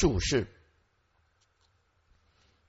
[0.00, 0.46] 注释：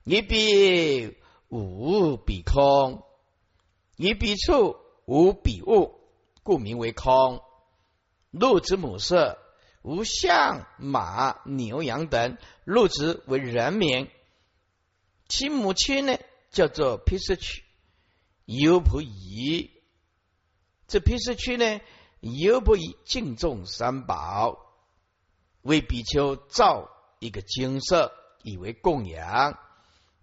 [0.04, 1.16] 一比
[1.48, 3.02] 无比空，
[3.96, 5.98] 一比处无比物，
[6.42, 7.42] 故名为空。
[8.32, 9.38] 鹿之母色，
[9.80, 14.10] 无象马牛羊等，鹿之为人名。
[15.26, 16.18] 其母亲呢，
[16.50, 17.64] 叫做毗湿曲，
[18.44, 19.70] 优婆夷。
[20.86, 21.80] 这毗湿曲呢，
[22.20, 24.58] 犹不夷敬重三宝，
[25.62, 26.90] 为比丘造
[27.22, 28.12] 一个金色，
[28.42, 29.58] 以为供养。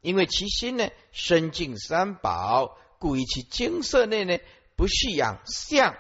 [0.02, 4.38] 因为其心呢深敬三宝，故于其金色内呢
[4.76, 5.96] 不需养象、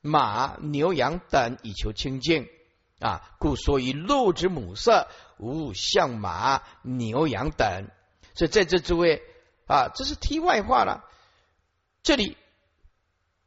[0.00, 2.48] 马、牛羊等以求清净
[2.98, 7.88] 啊，故所以鹿之母色无象、马、牛羊等。
[8.34, 9.22] 所以在这诸位
[9.66, 11.04] 啊，这是题外话了。
[12.02, 12.36] 这里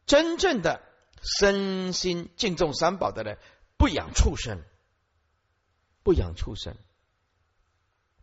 [0.05, 0.81] 真正的
[1.21, 3.38] 身心敬重三宝的人，
[3.77, 4.62] 不养畜生，
[6.03, 6.76] 不养畜生。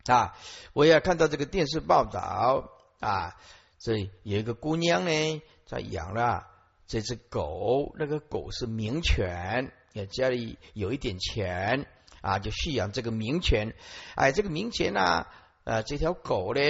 [0.06, 0.36] 啊，
[0.72, 3.36] 我也看到这个电视报道啊，
[3.80, 6.46] 这有一个姑娘呢，在养了
[6.86, 11.88] 这只狗，那个狗是名犬，也家里有一点钱
[12.20, 13.74] 啊，就蓄养这个名犬。
[14.14, 15.26] 哎，这个名犬呢，
[15.64, 16.60] 呃，这条狗呢，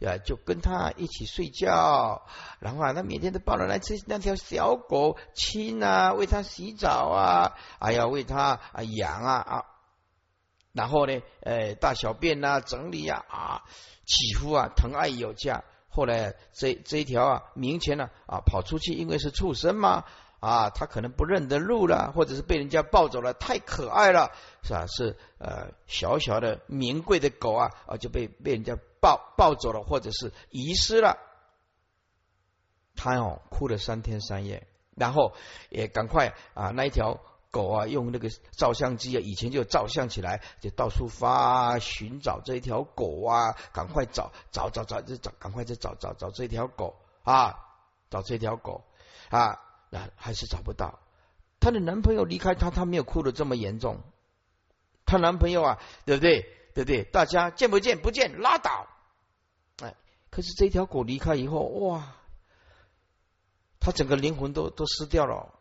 [0.00, 2.26] 啊，就跟他一起睡觉，
[2.60, 9.64] 然后啊，他每天都抱着那只那条小狗亲啊，为它洗澡啊，哎呀，为它啊养啊啊。
[10.76, 13.64] 然后呢，呃，大小便呐，整理呀，啊，
[14.04, 15.64] 几乎啊，疼爱有加。
[15.88, 20.04] 后来这这一条啊，明前呢，啊，跑出去，因为是畜生嘛，
[20.38, 24.86] 啊，他可能不认得路了，或者是被人家抱走了，太可爱了，是吧？
[24.86, 31.16] 是呃，小小的名贵的狗啊，啊，就被被人家抱抱走了，或者是遗失了。
[32.94, 35.32] 他哦，哭了三天三夜，然后
[35.70, 37.18] 也赶快啊，那一条。
[37.56, 47.56] 狗啊，用那个照相机啊，以前就照相起来，就到处发寻找这一条狗啊，赶快找找找找，就找赶快再找找找这条狗啊，
[48.10, 48.84] 找这条狗
[49.30, 49.58] 啊，
[49.88, 50.98] 那还是找不到。
[51.58, 54.02] 她的男朋友离开她，她没有哭的这么严重。
[55.06, 56.42] 她男朋友啊，对不对？
[56.74, 57.04] 对不对？
[57.04, 58.02] 大家见不见？
[58.02, 58.86] 不见拉倒。
[59.82, 59.94] 哎，
[60.28, 62.16] 可是这条狗离开以后，哇，
[63.80, 65.54] 她整个灵魂都都失掉了。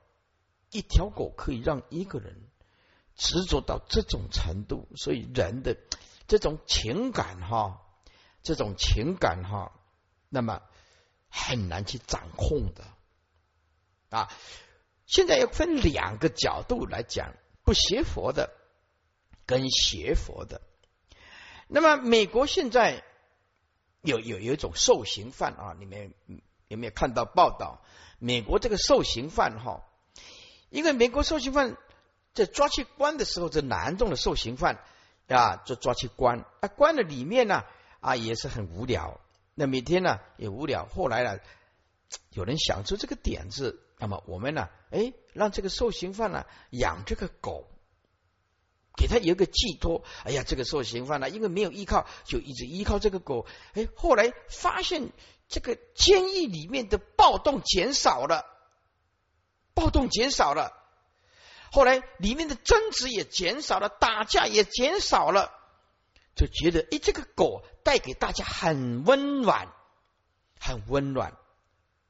[0.72, 2.36] 一条狗可以让一个人
[3.16, 5.78] 执着到这种程度，所以人的
[6.28, 7.82] 这种情感哈，
[8.44, 9.72] 这种情感哈，
[10.28, 10.62] 那么
[11.30, 12.84] 很难去掌控的
[14.10, 14.30] 啊。
[15.06, 18.52] 现在要分两个角度来讲，不学佛的
[19.46, 20.62] 跟学佛的。
[21.68, 23.04] 那么美国现在
[24.02, 26.14] 有有有一种受刑犯啊，你们
[26.68, 27.82] 有没有看到报道？
[28.18, 29.84] 美国这个受刑犯哈。
[30.76, 31.78] 因为美国受刑犯
[32.34, 34.84] 在抓去关的时候，这南众的受刑犯
[35.30, 37.64] 啊，就抓去关啊，关的里面呢
[38.02, 39.22] 啊也是很无聊，
[39.54, 40.86] 那每天呢也无聊。
[40.86, 41.40] 后来呢，
[42.32, 47.70] 有人想出这个点子，那么我们呢，哎，让这个受刑犯呢养这个狗，
[48.98, 50.04] 给他有一个寄托。
[50.26, 53.46] 哎呀，这个受刑犯呢，因为没有依靠，就一直依靠这个狗。
[53.76, 55.14] 哎，后来发现
[55.48, 58.52] 这个监狱里面的暴动减少了。
[59.76, 60.72] 暴动减少了，
[61.70, 65.52] 后来里面的争执也减少了，打架也减少了，
[66.34, 69.68] 就觉得哎，这个狗带给大家很温暖，
[70.58, 71.34] 很温暖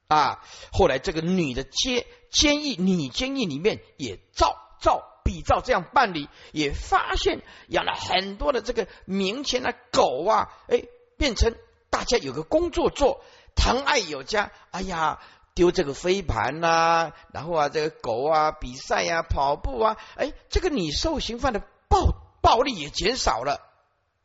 [0.07, 0.45] 啊。
[0.71, 10.83] 后来这个女的监监狱女监狱里面也照照比照这样办理，也发现养了很多的这个名前的狗啊，哎，
[11.17, 11.55] 变成
[11.89, 13.23] 大家有个工作做，
[13.55, 14.51] 疼爱有加。
[14.69, 15.19] 哎呀。
[15.55, 23.61] 丢这个飞盘呐，然后啊，这个狗啊，比赛呀，跑步啊，哎，这个你受刑犯的暴暴力也减少了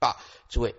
[0.00, 0.16] 啊。
[0.48, 0.74] 诸位，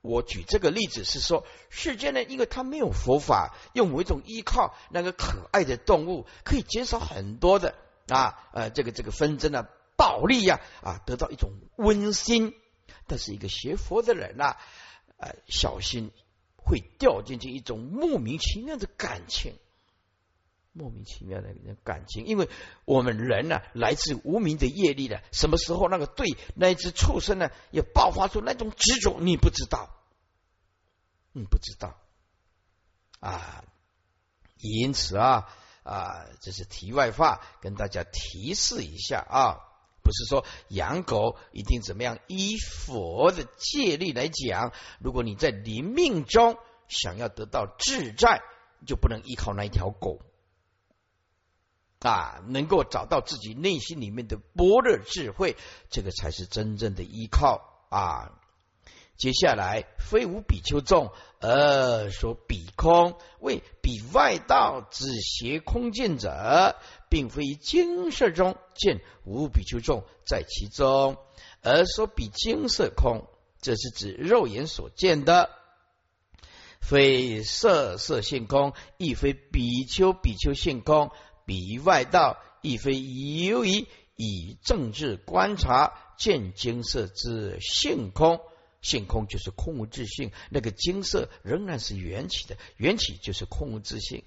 [0.00, 7.74] 我举这个例子是说，世间呢，因为他没有佛法，用某一种依靠那个可爱的动物，可以减少很多的
[8.08, 9.68] 啊，呃，这个这个纷争啊，
[9.98, 12.54] 暴力呀，啊，得到一种温馨。
[13.06, 14.56] 但是一个学佛的人呐，
[15.18, 16.10] 呃，小心
[16.56, 19.54] 会掉进去一种莫名其妙的感情。
[20.72, 21.48] 莫名其妙的
[21.82, 22.48] 感情，因为
[22.84, 29.90] 我们人呢，来自无名的业力的，什么时候那个对那一只畜生呢，也爆发出那种执着，你不知道，
[31.32, 31.96] 你不知道
[33.18, 33.64] 啊。
[34.62, 35.48] 因此啊
[35.82, 39.56] 啊，这是题外话，跟大家提示一下啊，
[40.02, 46.58] 不是说养狗一定怎么样，依佛的戒律来讲，如果你在临命中
[46.88, 48.42] 想要得到自在，
[48.86, 50.20] 就不能依靠那一条狗。
[52.00, 55.56] 啊，能够找到自己内心里面的般若智慧，
[55.90, 58.32] 这个才是真正的依靠啊。
[59.16, 66.76] 接下来，非无比丘众而说比空，为比外道只邪空见者，
[67.10, 71.18] 并非精色中见无比丘众在其中，
[71.60, 73.26] 而说比精色空，
[73.60, 75.50] 这是指肉眼所见的，
[76.80, 81.10] 非色色性空，亦非比丘比丘性空，
[81.44, 88.40] 比外道亦非由于以政治观察见金色之性空。
[88.82, 94.24] 性空就是空无自性，那个金色仍然是缘起的，缘起就是空无自性，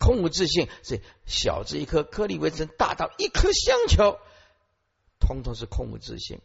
[0.00, 4.18] 空无自性是小至一颗颗粒微尘，大到一颗香球，
[5.20, 6.40] 通通是空无自性。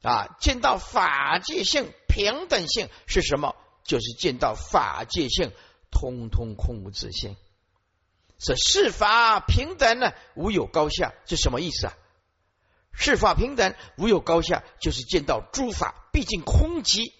[0.00, 3.54] 啊，见到法界性、平等性是什么？
[3.84, 5.52] 就是见到法界性，
[5.90, 7.36] 通通空无自性，
[8.38, 11.94] 是世法平等呢，无有高下，这什么意思啊？
[12.92, 17.12] 世法平等，无有高下，就是见到诸法毕竟空寂，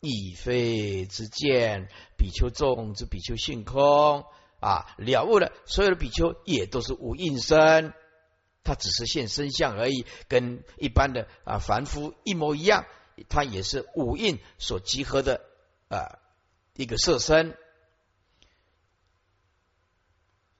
[0.00, 1.88] 亦非之见。
[2.18, 4.24] 比丘众之比丘性空
[4.60, 7.92] 啊，了悟了，所有的比丘也都是无应身，
[8.62, 12.86] 他只是现身相而已，跟一般的啊凡夫一模一样，
[13.28, 15.40] 他也是五印所集合的
[15.88, 16.18] 啊
[16.74, 17.56] 一个色身。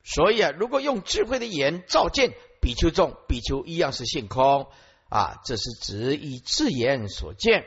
[0.04, 2.32] 所以啊，如果用智慧的眼照见。
[2.64, 4.68] 比丘众，比丘一样是性空
[5.08, 7.64] 啊，这是指以智眼所见，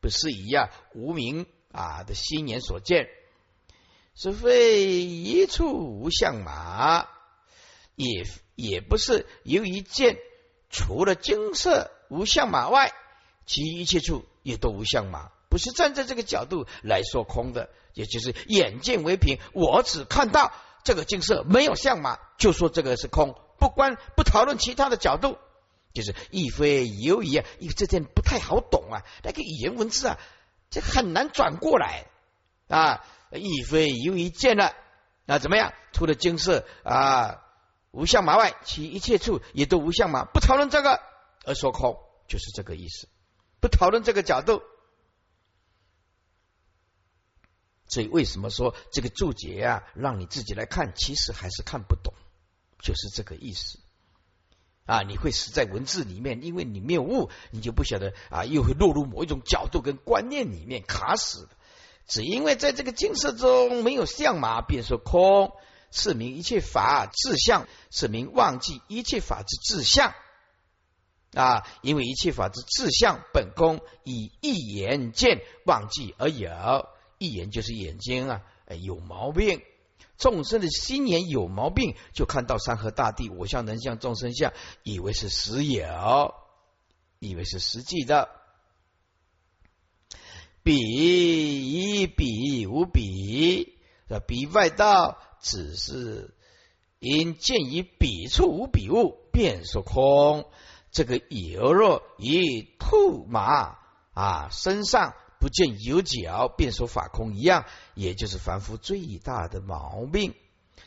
[0.00, 3.06] 不是以啊无名啊的心眼所见，
[4.14, 7.06] 是非一处无相马，
[7.96, 8.24] 也
[8.54, 10.16] 也不是由于见
[10.70, 12.94] 除了金色无相马外，
[13.44, 20.50] 其余一切处也都无相马，不是站在这个角度来说空的，也就是眼见为凭，我只看到
[20.88, 23.38] 这个金色没有相马，就说这个是空。
[23.58, 25.36] 不关不讨论其他的角度，
[25.92, 30.18] 就是亦非犹疑啊，因为这件不太好懂啊，那个语言文字啊，
[30.70, 32.06] 这很难转过来
[32.68, 33.04] 啊。
[33.32, 34.72] 亦非犹疑见了，
[35.26, 35.74] 那怎么样？
[35.92, 37.42] 除了金色啊
[37.90, 40.24] 无相马外，其一切处也都无相马。
[40.24, 41.02] 不讨论这个
[41.44, 41.98] 而说空，
[42.28, 43.10] 就是这个意思。
[43.60, 44.62] 不讨论这个角度，
[47.88, 52.14] 所以为什么说这个注解啊，让你自己来看，其实还是看不懂。
[52.80, 53.80] 就是这个意思
[54.86, 55.02] 啊！
[55.02, 61.48] 你会死在文字里面，因为你没有悟，你就不晓得啊，又会落入某一种角度跟观念里面卡死
[62.06, 65.50] 只因为在这个金色中没有相马，便说空，
[65.90, 70.14] 是名一切法自相，是名忘记一切法之自相
[71.34, 71.66] 啊！
[71.82, 76.48] 因为一切法之自相本空，以一眼见忘记而有，
[77.18, 78.42] 一眼就是眼睛啊，
[78.80, 79.60] 有毛病。
[80.16, 86.34] 众生的心眼有毛病，就看到山河大地，我相人相众生相，以为是实有，
[87.20, 88.28] 以为是实际的。
[90.64, 93.78] 比一比无比，
[94.26, 96.34] 比外道只是
[96.98, 100.50] 因见于彼处无彼物，便说空。
[100.90, 103.78] 这个有若以兔马
[104.14, 105.14] 啊身上。
[105.40, 107.64] 不见有脚，便说法空一样，
[107.94, 110.34] 也就是凡夫最大的毛病。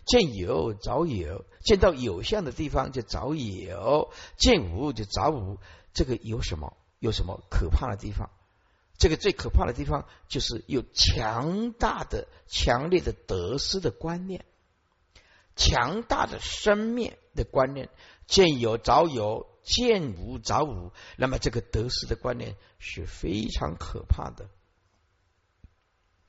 [0.05, 5.59] 见有找有，见到有相的地方就找有，见无就找无。
[5.93, 6.77] 这个有什么？
[6.99, 8.29] 有什么可怕的地方？
[8.97, 14.45] 这个最可怕的地方就是有强大的、强烈的得失的观念，
[15.55, 17.89] 强大的生灭的观念。
[18.31, 19.51] 见有找有。
[19.63, 24.49] 见无着无，那么这个得失的观念是非常可怕的，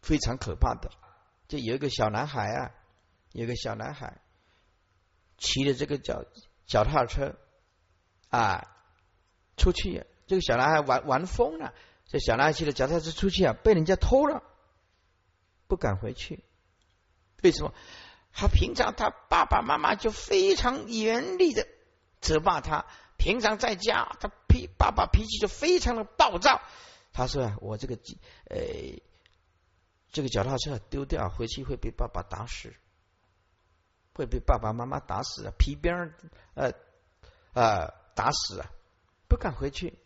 [0.03, 0.91] 非常可怕的。
[1.49, 2.75] 就有一个小男孩啊，
[3.33, 4.21] 有个小男孩
[5.39, 6.27] 骑着这个脚
[6.67, 7.35] 脚踏车
[8.29, 8.69] 啊
[9.57, 11.73] 出去，这个小男孩玩玩疯了。
[12.07, 14.43] 这小男孩骑着脚踏车出去啊，被人家偷了，
[15.69, 16.45] 不敢回去。
[17.43, 17.73] 为什么？
[18.35, 21.67] 他平常他爸爸妈妈就非常严厉的
[22.23, 22.87] 责骂他。
[23.19, 26.63] 平常在家，他脾爸爸脾气就非常的暴躁。
[27.13, 27.95] 他说：“我这个
[28.49, 29.03] 呃，
[30.11, 32.73] 这个脚踏车丢掉回去会被爸爸打死，
[34.15, 36.15] 会被爸爸妈妈打死啊，皮鞭
[36.55, 36.73] 呃
[37.53, 38.71] 呃打死啊，
[39.29, 39.99] 不敢回去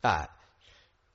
[0.00, 0.28] 啊。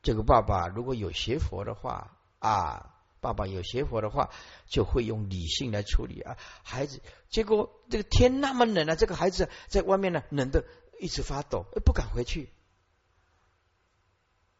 [0.03, 4.29] 这个爸爸如果有学佛的话啊。”爸爸有邪佛的话，
[4.65, 6.37] 就会用理性来处理啊。
[6.63, 10.63] 孩子，结果这个天那么冷啊，这个孩子在外面呢，冷的
[10.99, 12.49] 一直发抖，不敢回去，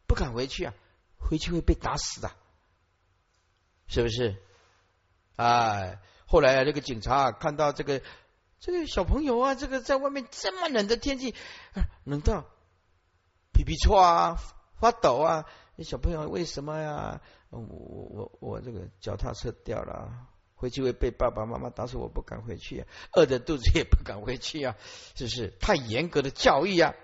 [0.06, 0.74] 不敢回去啊，
[1.18, 2.30] 回去会被打死的，
[3.86, 4.36] 是不是？
[5.36, 8.02] 啊，后来啊，这个警察看到这个
[8.58, 11.34] 这个小朋友啊，这个在外面这么冷的天气，
[12.04, 12.44] 冷到
[13.54, 14.36] 皮皮搓啊，
[14.78, 15.46] 发抖啊。
[15.84, 17.20] 小朋友为什么呀？
[17.50, 24.76] 我我我我这个脚踏车掉了，回去会被爸爸妈妈打死，我不敢回去，饿着肚子也不敢回去啊！
[25.14, 26.94] 就是太严格的教育啊！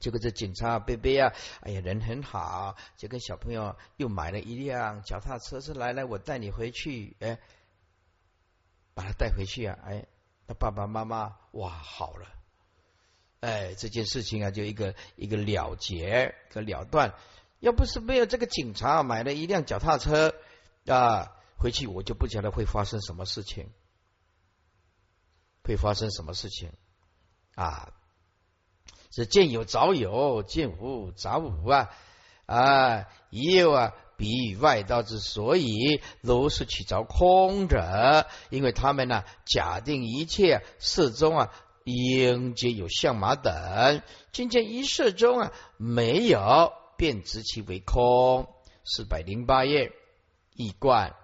[0.00, 7.38] 结果这警察贝贝啊，哎呀，人很好，就跟小朋友又买了一辆脚踏车，说来来，我带你回去，哎，
[8.94, 10.06] 把他带回去啊，哎，
[10.46, 12.26] 他爸爸妈妈哇，好了，
[13.40, 17.14] 哎，这件事情啊，就一个一个了结，个了断。
[17.60, 20.34] 要不是没有这个警察买了一辆脚踏车
[20.86, 23.68] 啊，回去我就不晓得会发生什么事情，
[25.64, 26.72] 会发生什么事情
[27.54, 27.92] 啊？
[29.10, 31.90] 是见有早有，见无早无啊
[32.46, 33.08] 啊！
[33.30, 41.52] 也有啊，比喻外道之所以如是取着空者，因为他们呢假定一切色中啊
[41.84, 46.72] 应皆有相马等，今见一色中啊没有。
[46.98, 48.46] 便知其为空。
[48.84, 49.92] 四百零八页，
[50.54, 51.14] 一贯。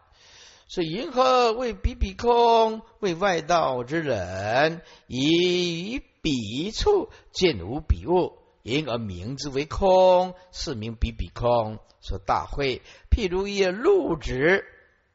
[0.67, 11.79] 是银河为彼彼空，为外道之人，以彼处见无彼物，因而名之为空，是名彼彼空。
[12.01, 14.65] 说大会，譬如一陆子，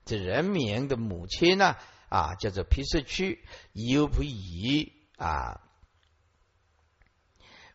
[0.05, 1.75] 这人名的母亲呢？
[2.09, 5.61] 啊，叫做皮色区，犹不以啊。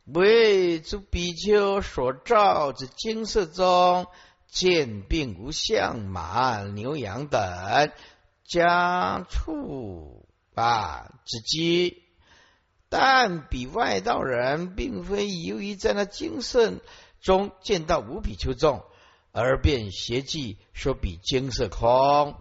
[0.04, 4.06] 为诸比丘所照之金色中，
[4.48, 7.40] 见并无相马、牛羊等
[8.44, 12.02] 家畜啊之机，
[12.90, 16.74] 但比外道人，并非由于在那金色
[17.22, 18.84] 中见到无比丘众，
[19.32, 22.36] 而便邪计说比金色空，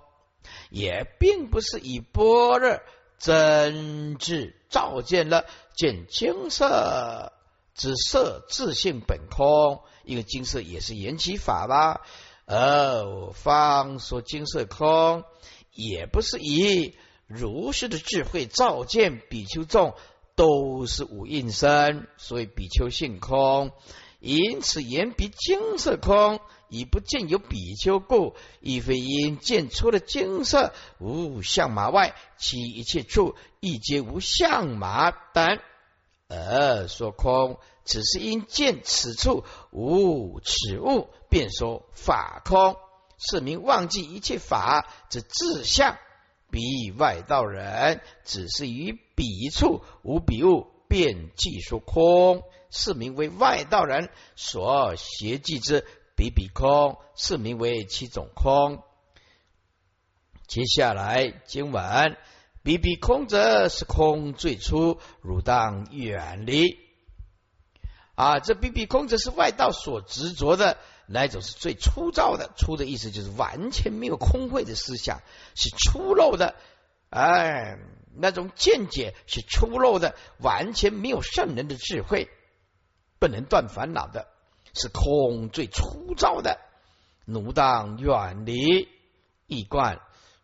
[0.70, 2.82] 也并不是以般若
[3.18, 7.32] 真智照见了见金色。
[7.76, 12.02] 只色自性本空，因为金色也是缘起法吧？
[12.46, 15.24] 而方说金色空，
[15.72, 19.96] 也不是以如是的智慧照见比丘众
[20.36, 23.72] 都是无应身，所以比丘性空。
[24.20, 26.40] 因此言比金色空，
[26.70, 35.60] 以不见有比丘故，亦非因见出了金色无相马外，其一切处亦皆无相马等。
[36.34, 42.76] 而说空，只是因见此处无此物，便说法空，
[43.18, 45.98] 是名忘记一切法之自相。
[46.52, 55.84] 彼外道人，只是于彼处无彼物，便即说空，是名为外道人所邪计之
[56.16, 58.84] 彼比空，是名为七种空。
[60.48, 62.18] 接下来经文。
[62.64, 66.80] 比比空者是空最初，汝当远离。
[68.16, 72.52] 啊，这比比空者是外道所执着的，那一种是最粗糙的？
[72.56, 75.20] 粗的意思就是完全没有空慧的思想，
[75.56, 76.56] 是粗陋的。
[77.10, 77.80] 哎，
[78.16, 82.30] 那种见解是粗陋的，完全没有圣人的智慧，
[83.20, 84.30] 不能断烦恼的，
[84.74, 86.62] 是空最粗糙的。
[87.26, 88.88] 奴当远离，
[89.48, 90.00] 一观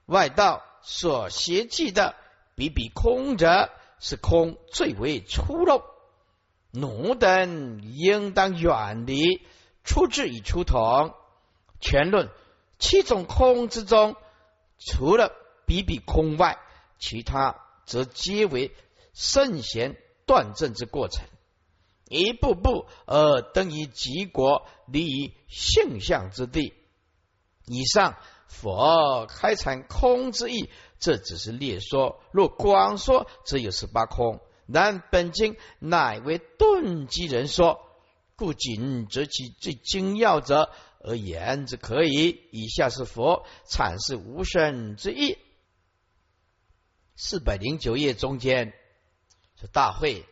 [0.05, 0.63] 外道。
[0.81, 2.15] 所邪计的
[2.55, 3.69] 比比空者，
[3.99, 5.83] 是空最为粗陋。
[6.71, 9.41] 奴等应当远离。
[9.83, 11.15] 出智与出同，
[11.79, 12.29] 全论
[12.77, 14.15] 七种空之中，
[14.77, 15.31] 除了
[15.65, 16.59] 比比空外，
[16.99, 17.55] 其他
[17.85, 18.75] 则皆为
[19.13, 21.25] 圣贤断正之过程，
[22.07, 26.73] 一步步而登于极国，离于性相之地。
[27.65, 28.15] 以上。
[28.49, 34.41] 佛开阐空之意，这只是略说；若广说，则有十八空。
[34.65, 37.79] 然本经乃为顿机人说，
[38.35, 42.49] 故仅择其最精要者而言之可以。
[42.51, 45.37] 以下是佛阐释无生之意。
[47.15, 48.73] 四百零九页中间
[49.61, 50.25] 是大会，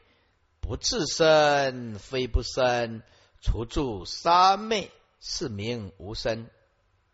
[0.60, 3.04] 不自生，非不生，
[3.42, 6.50] 除住三昧，是名无生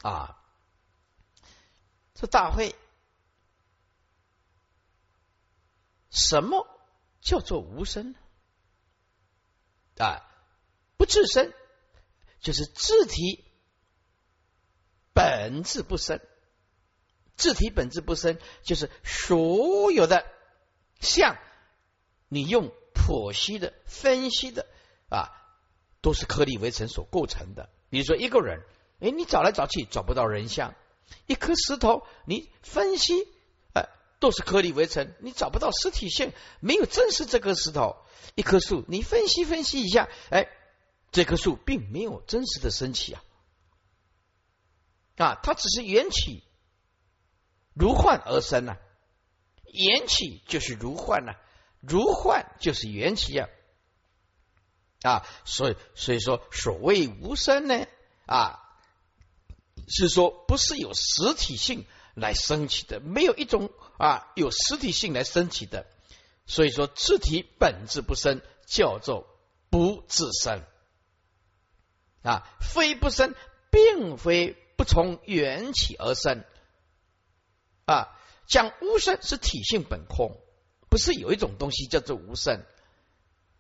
[0.02, 0.40] 啊。
[2.14, 2.76] 这大会，
[6.10, 6.68] 什么
[7.22, 8.16] 叫做无声
[9.98, 10.22] 啊？
[10.96, 11.52] 不自生，
[12.40, 13.44] 就是自体
[15.14, 16.22] 本质不生。
[17.36, 20.26] 自体本质不生，就是所有的
[21.00, 21.38] 像，
[22.28, 24.68] 你用剖析的、分析的
[25.10, 25.34] 啊，
[26.00, 27.70] 都是颗粒围成所构成的。
[27.90, 28.64] 比如说一个人，
[29.00, 30.76] 哎，你找来找去找不到人像。
[31.26, 33.28] 一颗石头，你分析，
[33.74, 33.90] 哎，
[34.20, 37.98] 都是颗粒为成，你找不到实体性，没有真实这颗石头。
[38.36, 40.48] 一棵树，你分析分析一下，哎，
[41.12, 43.24] 这棵树并没有真实的升起啊，
[45.18, 46.44] 啊，它只是缘起
[47.74, 48.78] 如幻而生呐，
[49.66, 51.36] 缘起就是如幻呐，
[51.80, 53.50] 如幻就是缘起呀，
[55.04, 57.86] 啊，所以所以说所谓无声呢，
[58.26, 58.63] 啊，
[59.88, 65.86] 是说不是有实体性来升起的，没有一种啊有实体性来升起的。
[66.46, 69.28] 所以说，自体本质不生，叫做
[69.70, 70.62] 不自生
[72.22, 73.34] 啊，非不生，
[73.72, 76.44] 并非不从缘起而生
[77.86, 78.20] 啊。
[78.46, 80.38] 讲无生是体性本空，
[80.90, 82.66] 不是有一种东西叫做无生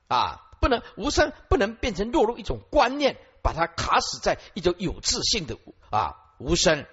[0.10, 5.60] 啊，不能无生不能变成落入一种观念，把它卡死在一种有自信的
[5.92, 6.88] 啊无生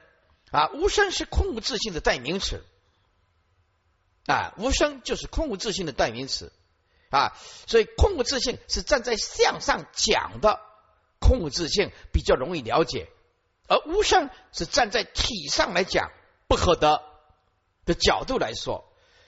[0.51, 2.63] 啊，无生是空无自信的代名词。
[4.27, 6.53] 啊，无声就是空无自信的代名词
[7.09, 10.61] 啊，所以空无自信是站在向上讲的
[11.19, 13.09] 空无自信比较容易了解，
[13.67, 16.13] 而无声是站在体上来讲
[16.47, 17.03] 不可得
[17.87, 18.85] 的角度来说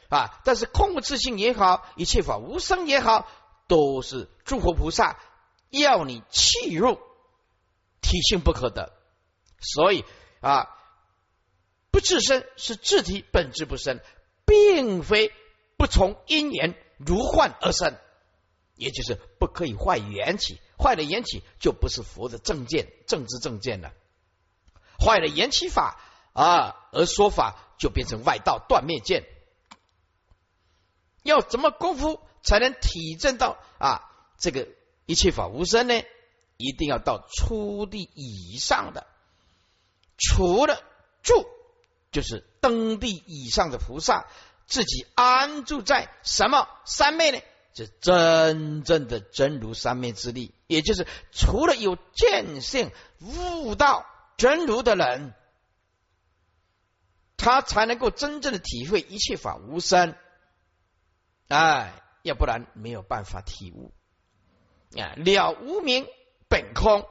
[0.09, 0.41] 啊。
[0.45, 3.26] 但是空无自信也好，一切法无声也好，
[3.67, 5.19] 都是诸佛菩萨
[5.71, 7.00] 要你契入
[8.12, 8.92] 体性不可得，
[9.59, 10.04] 所以
[10.40, 10.69] 啊，
[11.90, 13.99] 不自身是自体本质不生。
[14.45, 15.33] 并非
[15.78, 17.97] 不从因缘如幻而生，
[18.75, 23.95] 也就是不可以坏缘起，坏了缘起就不是佛的正见、正知正见了。
[24.99, 25.99] 坏了缘起法
[26.35, 29.25] 啊，而说法就变成外道断灭见。
[31.23, 34.69] 要怎么功夫才能体证到啊这个
[35.07, 36.02] 一切法无生呢？
[36.56, 39.06] 一定要到初地以上的，
[40.16, 40.82] 除了
[41.23, 41.47] 住。
[42.11, 44.26] 就是登地以上的菩萨，
[44.66, 47.40] 自己安住在什么三昧呢？
[47.75, 52.90] 是真正的真如三昧之力，也就是除了有见性
[53.21, 54.04] 悟道
[54.37, 55.32] 真如的人，
[57.38, 60.15] 他才能够真正的体会一切法无生。
[61.49, 63.95] 哎，要不然没有办法体悟
[65.00, 66.06] 啊，了无名
[66.52, 67.08] 本空，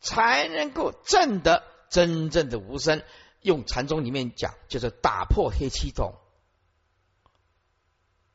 [0.00, 3.04] 才能够证得真正的无生。
[3.40, 6.14] 用禅宗里面讲，就是打破黑气筒，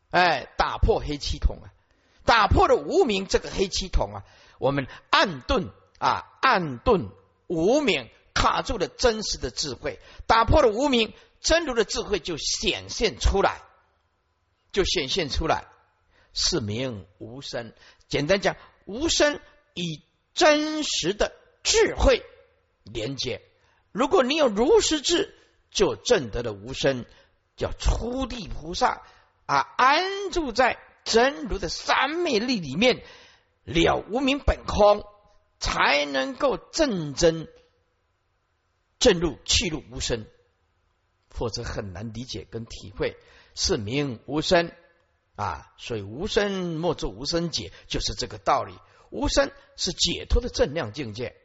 [0.10, 1.68] 哎，打破黑气筒啊，
[2.24, 4.24] 打破了无名这个黑气筒啊，
[4.58, 7.10] 我们暗顿啊，暗顿
[7.48, 13.64] 无名卡住了真实的智慧，打破了无名，真如的智慧就显现出来，
[14.72, 15.66] 就显现出来，
[16.32, 17.74] 是名无声。
[18.08, 18.56] 简单讲，
[18.86, 19.42] 无声
[19.74, 20.02] 以
[20.38, 22.24] 真实的智慧
[22.84, 23.42] 连接。
[23.92, 25.34] 如果你有如实智，
[25.72, 27.06] 就证得了无生，
[27.58, 29.02] 叫初地菩萨
[29.48, 33.04] 啊，安住在真如的三昧力里面，
[33.66, 35.04] 了无名本空，
[35.60, 37.48] 才能够正真
[39.00, 40.26] 正入去入无生，
[41.30, 43.18] 否则很难理解跟体会。
[43.56, 44.72] 是名无生
[45.36, 48.78] 啊，所以无生莫作无生解，就是这个道理。
[49.10, 51.36] 无生是解脱的正量境界。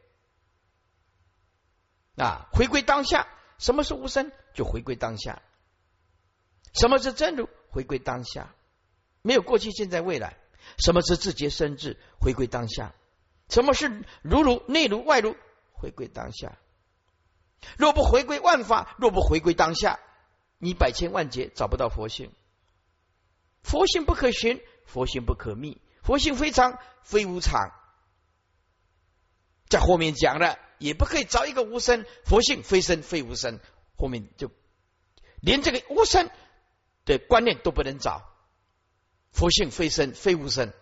[2.17, 3.27] 啊，回归当下，
[3.59, 4.33] 什么是无声？
[4.55, 5.43] 就回归当下。
[6.75, 7.49] 什么是真如？
[7.69, 8.55] 回归当下，
[9.23, 10.39] 没有过去、现在、未来。
[10.79, 11.99] 什么是自觉生智？
[12.21, 12.95] 回归当下。
[13.49, 15.37] 什么是如如内如外如？
[15.73, 16.59] 回归当下。
[17.77, 19.99] 若不回归万法，若不回归当下，
[20.59, 22.33] 你百千万劫找不到佛性。
[23.63, 27.71] 佛性不可寻，佛性不可觅，佛性非常非无常。
[29.69, 30.59] 在后面讲了。
[30.83, 33.61] 也不可以找一个无声佛性非生非无声，
[33.97, 34.51] 后面就
[35.39, 36.29] 连这个无声
[37.05, 38.29] 的观念都不能找，
[39.31, 40.73] 佛性非生非无声，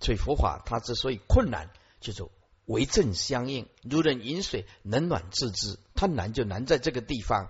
[0.00, 2.28] 所以佛法它之所以困难，就是
[2.66, 5.78] 为正相应，如人饮水，冷暖自知。
[5.94, 7.48] 它难就难在这个地方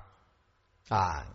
[0.87, 1.26] 啊。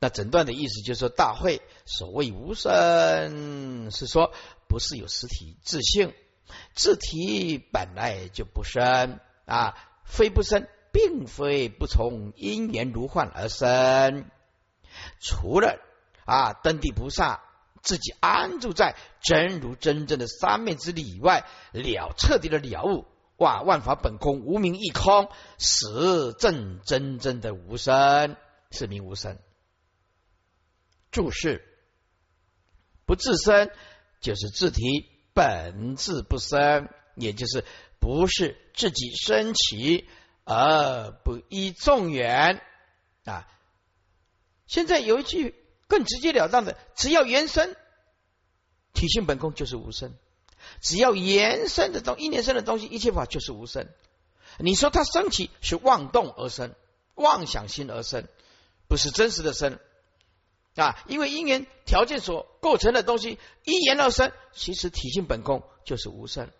[0.00, 4.32] 那整段的意思就是说，大会所谓无声，是说。
[4.70, 6.12] 不是有实体自性，
[6.74, 14.26] 自体本来就不生啊，非不生，并非不从因缘如幻而生。
[15.20, 15.78] 除了
[16.26, 17.40] 啊，登地菩萨
[17.80, 23.06] 自己安住在真如真正的三昧之力以外，了彻底的了悟，
[23.38, 28.36] 哇，万法本空，无名亦空，实证真正的无生，
[28.70, 29.38] 是名无生。
[31.18, 31.64] 注释
[33.04, 33.70] 不自生。
[34.20, 37.64] 就是自体本质不生，也就是
[38.00, 40.08] 不是自己升起
[40.42, 42.60] 而不依众缘
[43.24, 43.46] 啊。
[44.66, 45.54] 现在有一句
[45.86, 47.76] 更直截了当的：只要原生，
[48.92, 50.10] 体性本空就是无生；
[50.80, 53.88] 只要延伸的东一年生的东西，一切法就是无生。
[54.58, 56.74] 你说它升起是妄动而生，
[57.14, 58.26] 妄想心而生，
[58.88, 59.78] 不是真实的生
[60.78, 61.02] 啊！
[61.08, 66.50] 因为因缘条件所构成的东西因缘而生，其实体性本空就是无生。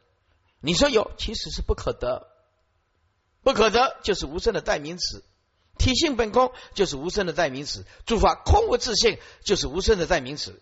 [0.60, 2.26] 你说有，其实是不可得，
[3.42, 5.24] 不可得就是无声的代名词。
[5.78, 7.86] 体性本空就是无声的代名词。
[8.04, 10.60] 诸法空无自性就是无声的代名词，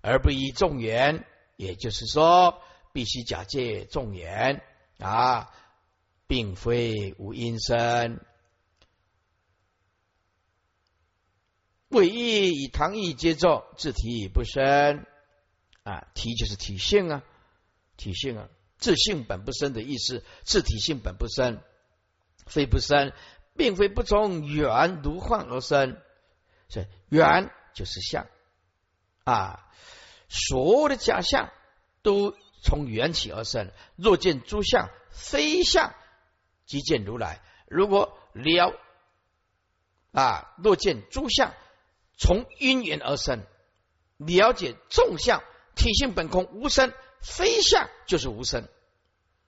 [0.00, 2.62] 而不依众缘，也就是说，
[2.92, 4.62] 必须假借众缘
[5.00, 5.50] 啊，
[6.28, 8.20] 并非无因生。
[11.88, 15.06] 为义以唐意接咒，自体不生
[15.82, 17.22] 啊，体就是体性啊，
[17.96, 18.48] 体性啊。
[18.76, 21.60] 自性本不生的意思，自体性本不生，
[22.46, 23.12] 非不生，
[23.56, 26.00] 并非不从缘如幻而生。
[26.68, 28.28] 所以缘就是相
[29.24, 29.68] 啊，
[30.28, 31.50] 所有的假象
[32.02, 33.72] 都从缘起而生。
[33.96, 35.92] 若见诸相非相，
[36.64, 37.42] 即见如来。
[37.66, 38.78] 如果了
[40.12, 41.52] 啊，若见诸相
[42.18, 43.46] 从因缘而生，
[44.18, 45.42] 了解众相
[45.74, 46.92] 体性本空无生。
[47.20, 48.68] 非相就是无生，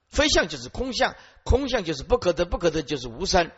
[0.09, 3.53] 非相就是空相，空相就是不可得，不可得就是无生。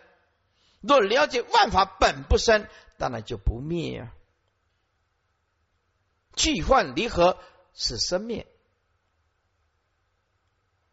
[0.82, 4.12] 若了解万法本不生，当然就不灭啊。
[6.36, 7.38] 聚幻离合
[7.72, 8.46] 是生灭，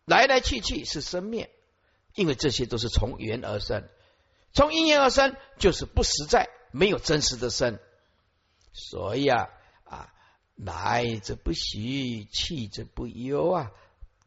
[0.05, 1.53] 来来去去是生灭，
[2.15, 3.89] 因为这些都是从缘而生，
[4.53, 7.79] 从因缘而生就是不实在，没有真实的生。
[8.73, 9.49] 所以啊
[9.83, 10.13] 啊。
[10.61, 13.71] 来则不喜，去则不忧啊！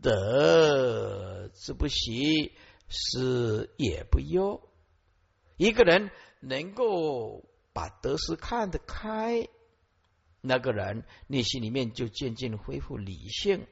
[0.00, 2.52] 得之不喜，
[2.88, 4.66] 失也不忧。
[5.59, 9.46] 一个人能够把得失看得开，
[10.40, 13.66] 那个人内心里面就渐渐恢复理性，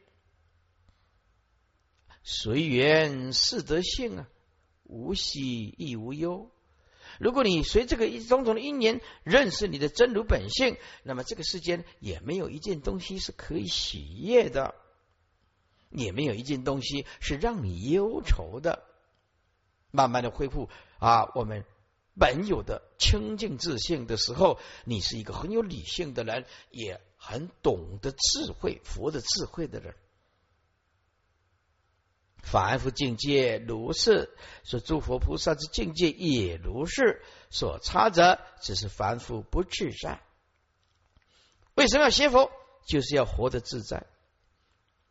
[2.22, 4.28] 随缘是德性啊，
[4.82, 6.50] 无喜亦无忧。
[7.20, 14.74] 如果你随这个一种种的因缘认识你的真如本性，那么这个世间也没有一件东西是可以喜悦的，
[15.90, 18.82] 也没有一件东西是让你忧愁的。
[19.90, 21.66] 慢慢的恢复啊，我们
[22.18, 29.94] 本有的清净自信的时候，你是一个很有理性的人，也很懂得智慧佛的智慧的人。
[32.42, 34.30] 凡夫境界如是，
[34.64, 40.20] 说诸佛菩萨之境界也如是，所差者只是凡夫不自在。
[41.74, 42.50] 为什么要学佛？
[42.86, 44.06] 就是要活得自在。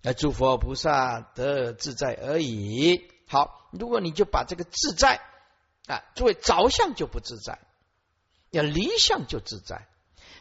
[0.02, 3.10] 那诸佛菩萨得自在而已。
[3.28, 5.22] 好，如果你就把这个自在
[5.88, 7.60] 啊作为着相，就不自在；
[8.50, 9.88] 要离相就自在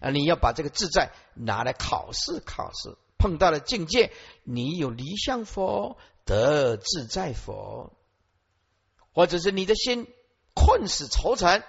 [0.01, 0.11] 啊。
[0.11, 4.13] 你要把这个自在拿来考试，考试碰到了境界，
[4.45, 5.99] 你有离相否？
[6.25, 7.93] 得自在否？
[9.13, 10.07] 或者是你的心
[10.55, 11.65] 困死愁沉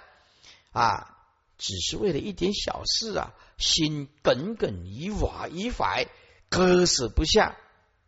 [0.72, 1.18] 啊，
[1.58, 6.06] 只是为了一点小事啊，心耿耿于瓦于怀，
[6.48, 7.56] 割舍不下，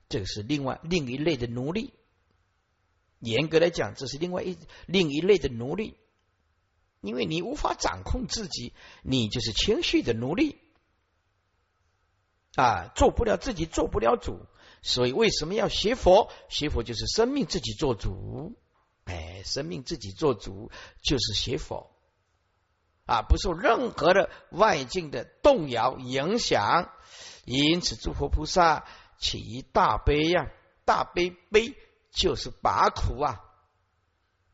[0.08, 1.92] 这个是另外另一类的奴隶。
[3.18, 5.96] 严格来讲，这是另外一另一类的奴隶，
[7.00, 10.58] 因为你无法掌控自己，你就是情绪的奴隶
[12.56, 14.46] 啊，做不了自己，做不了主。
[14.82, 16.30] 所以为什么要学佛？
[16.48, 18.56] 学佛就是生命自己做主，
[19.04, 20.70] 哎，生命自己做主
[21.02, 21.90] 就是学佛
[23.06, 26.90] 啊，不受任何的外境的动摇影响。
[27.44, 28.84] 因此，诸佛菩萨
[29.18, 30.50] 起大悲呀，
[30.84, 31.76] 大悲悲
[32.10, 33.40] 就是拔苦啊，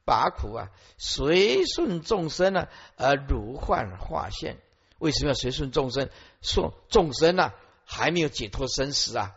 [0.05, 4.59] 拔苦啊，随顺众生呢，而如幻化现。
[4.99, 6.11] 为什么要随顺众生？
[6.43, 7.53] 说众生呢，
[7.89, 9.35] 还没有解脱生死啊。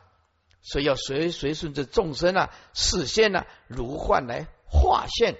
[0.61, 5.39] 所以要随随顺着众生啊，视线呢如幻来化现。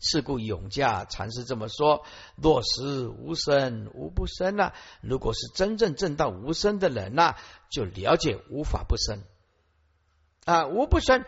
[0.00, 2.04] 是故永嘉禅师这么说：
[2.36, 4.72] 若实无生无不生呐。
[5.00, 7.36] 如果是真正证到无生的人呐，
[7.70, 9.24] 就了解无法不生
[10.44, 11.24] 啊，无不生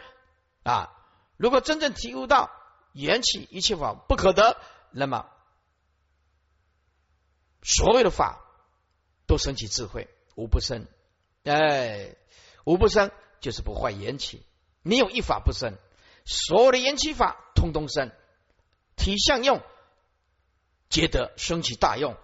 [0.62, 0.90] 啊。
[1.36, 2.50] 如果真正体悟到
[2.92, 4.56] 缘起一切法不可得，
[4.92, 5.26] 那么
[7.62, 8.44] 所有的法
[9.30, 10.88] 都升起智慧，无不生。
[11.44, 12.16] 哎，
[12.64, 14.42] 无不生就是不坏缘起，
[14.82, 15.74] 没有一法不生，
[16.24, 18.10] 所有的缘起法通通生，
[18.96, 19.62] 体相用
[20.88, 22.16] 皆得升起大用，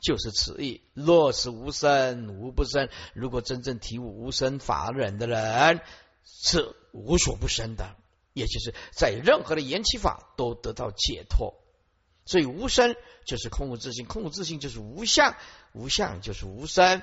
[0.00, 0.80] 就是此意。
[0.94, 5.82] 若是无生无不生，如果真正体悟无生法忍的人，
[6.24, 7.94] 是无所不生的。
[8.32, 11.62] 也就是在任何的缘起法都得到解脱。
[12.26, 15.36] 所以无生就是空无自性，空无自性就是无相，
[15.72, 17.02] 无相就是无生，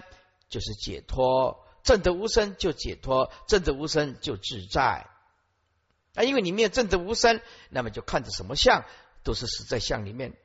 [0.50, 1.66] 就是解脱。
[1.84, 5.08] 正得无生就解脱，正得无生就自在。
[6.14, 8.86] 啊，因为你没有正得无生，那么就看着什么相
[9.24, 10.38] 都是死在相里面。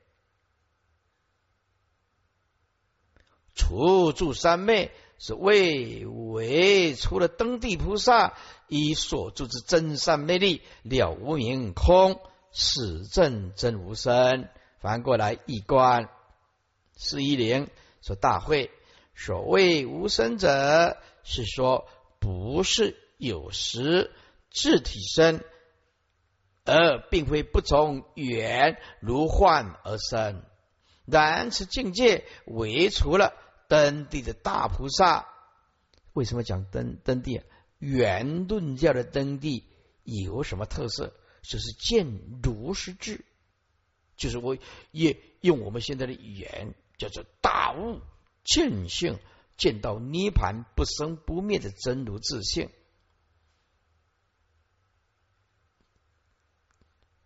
[3.53, 8.37] 除住三昧是为为除了登地菩萨
[8.67, 12.19] 以所住之真善魅力了无明空，
[12.51, 14.47] 始正真无生。
[14.79, 16.09] 翻过来一观
[16.95, 17.69] 四一零
[18.01, 18.71] 说大会
[19.15, 21.87] 所谓无生者，是说
[22.19, 24.11] 不是有时
[24.51, 25.43] 自体生，
[26.63, 30.43] 而并非不从缘如幻而生。
[31.05, 33.33] 然此境界为除了
[33.67, 35.27] 登地的大菩萨。
[36.13, 37.41] 为什么讲登登地？
[37.79, 39.63] 圆顿教的登地
[40.03, 41.13] 有什么特色？
[41.43, 43.23] 就是见如实智。
[44.17, 44.57] 就是我
[44.91, 48.01] 也用我们现在的语言叫做大悟
[48.43, 49.19] 见性，
[49.55, 52.69] 见到涅盘不生不灭的真如自性。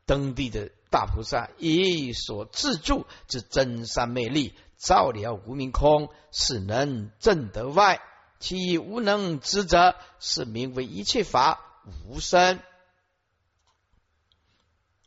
[0.06, 8.02] 登地的大菩萨以所自助之真善魅力，照了无明空，是能证得外，
[8.40, 12.60] 其无能之者，是名为一切法无生。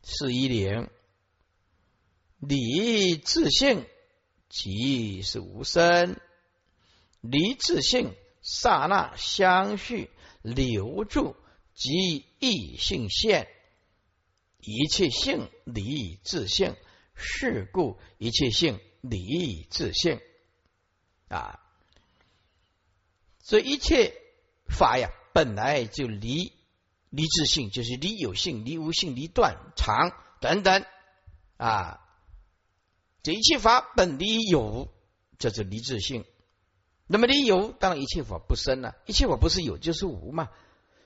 [0.01, 0.89] 四一零。
[2.47, 3.85] 离自性
[4.49, 6.19] 即是无生，
[7.21, 10.09] 离自性刹那相续
[10.41, 11.35] 留住
[11.73, 13.47] 即异性现，
[14.59, 16.75] 一切性离自性，
[17.15, 20.19] 是故一切性离自性
[21.27, 21.59] 啊！
[23.39, 24.13] 所以一切
[24.67, 26.53] 法呀，本来就离
[27.09, 30.85] 离自性，就是离有性、离无性、离断常等等
[31.57, 32.01] 啊。
[33.25, 34.87] 这一切法本离有，
[35.39, 36.25] 叫做离自性。
[37.07, 38.95] 那么离有，当然一切法不生了。
[39.07, 40.51] 一切法不是有就是无嘛，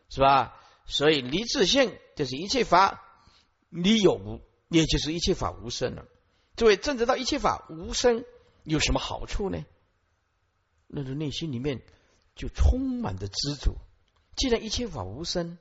[0.09, 0.53] 是吧？
[0.85, 3.01] 所以离自性就是一切法
[3.69, 6.07] 离有无，也就是一切法无生了。
[6.57, 8.25] 诸位，证得到一切法无生
[8.65, 9.63] 有什么好处呢？
[10.87, 11.81] 那个内心里面
[12.35, 13.77] 就充满着知足。
[14.35, 15.57] 既然一切法无生，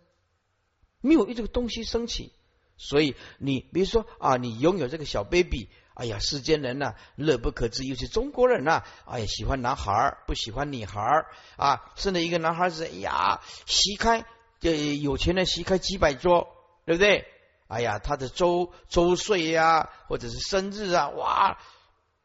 [1.02, 2.32] 没有一这个东西升起，
[2.76, 5.68] 所以你比如说啊，你拥有这个小 baby。
[5.98, 11.92] 哎呀，世间人呐，乐不可支，尤其中国人呐，哎呀，喜欢男孩儿，不喜欢女孩儿啊。
[11.96, 14.24] 生了一个男孩子，哎呀，席开，
[14.60, 16.54] 这有钱人席开几百桌，
[16.86, 17.26] 对不对？
[17.66, 21.58] 哎呀，他的周周岁呀，或者是生日啊，哇，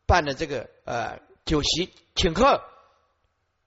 [0.05, 2.63] 办了这个呃酒席请客。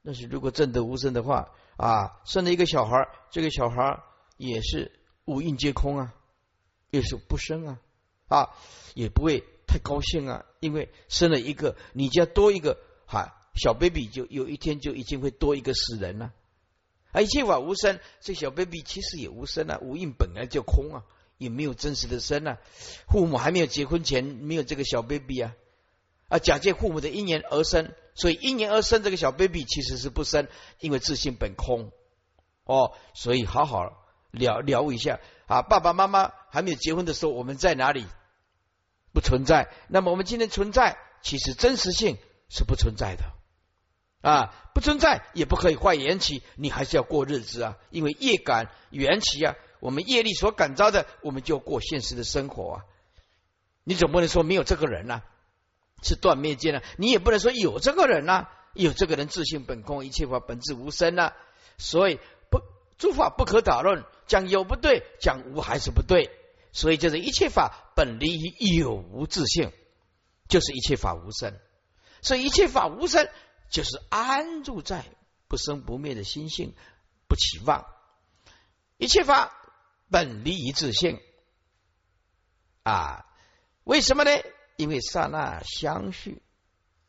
[0.05, 4.05] 但是如果正得无声的话啊，生了一个小孩这个小孩
[4.37, 6.15] 也是五蕴皆空啊，
[6.91, 7.79] 也是不生啊，
[8.29, 8.51] 啊，
[8.95, 9.43] 也不会。
[9.79, 10.45] 高兴啊！
[10.61, 16.33] 因为生了一个，你家多一个哈小 baby，就有一天就已经会多一个死人了。
[17.13, 21.05] 啊，一切法无生，这小 baby 其实也无生啊，无印本来就空啊，
[21.39, 22.59] 也没有真实的生啊。
[23.09, 25.55] 父母还没有结婚前没有这个小 baby 啊
[26.29, 30.49] 啊，假借父母的因缘而生，所以因缘而生这个小 baby 其实是不生，
[30.81, 31.91] 因为自性本空
[32.65, 32.93] 哦。
[33.15, 38.05] 所以好好聊聊一下啊，爸爸妈妈还没有结婚的时候，我们在哪里？
[39.17, 42.19] 不存在，那么我们今天存在，其实真实性
[42.51, 43.33] 是不存在的
[44.21, 52.85] 啊，不存在也不可以坏缘起，你还是要过日子啊，因为业感缘起啊，我们业力所感召的，我们就过现实的生活啊。
[53.85, 55.23] 你总不能说没有这个人呐，
[56.03, 61.33] 是断灭见了，你也不能说有这个人呐，有这个人自性本空，一切法本质无生呐，
[61.79, 62.61] 所以不
[62.99, 66.31] 诸法不可讨论，讲有不对，讲无还是不对。
[66.77, 69.73] 所以就是一切法本离于有无自性，
[70.47, 71.59] 就是一切法无生。
[72.21, 73.31] 所以一切法无生，
[73.71, 75.07] 就是安住在
[75.49, 76.75] 不生不灭的心性，
[77.29, 77.87] 不起妄。
[78.99, 79.57] 一切法
[80.11, 81.19] 本离于自性
[82.83, 83.25] 啊？
[83.85, 84.31] 为什么呢？
[84.77, 86.43] 因为刹那相续，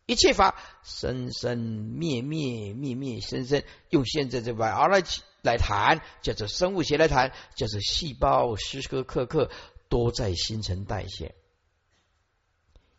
[0.08, 3.62] 一切法生生灭灭，灭灭生生。
[3.90, 9.52] 用现在这 biology 来谈，叫做生物学来谈，叫做细胞时时刻刻
[9.90, 11.36] 都在新陈代谢。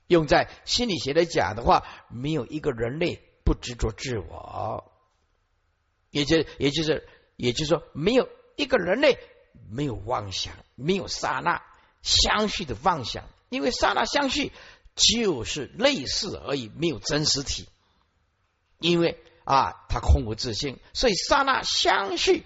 [0.06, 4.92] 用在心理学来讲的话，没有一个人类不执着自我，
[6.10, 9.18] 也就也就是也就是说，没有一个人类
[9.70, 11.62] 没有妄想，没有刹那
[12.02, 14.52] 相续的妄想，因为刹那相续
[14.98, 17.68] 就是类似而已，没有真实体，
[18.78, 19.22] 因为。
[19.48, 22.44] 啊，他空无自性，所以刹那相续，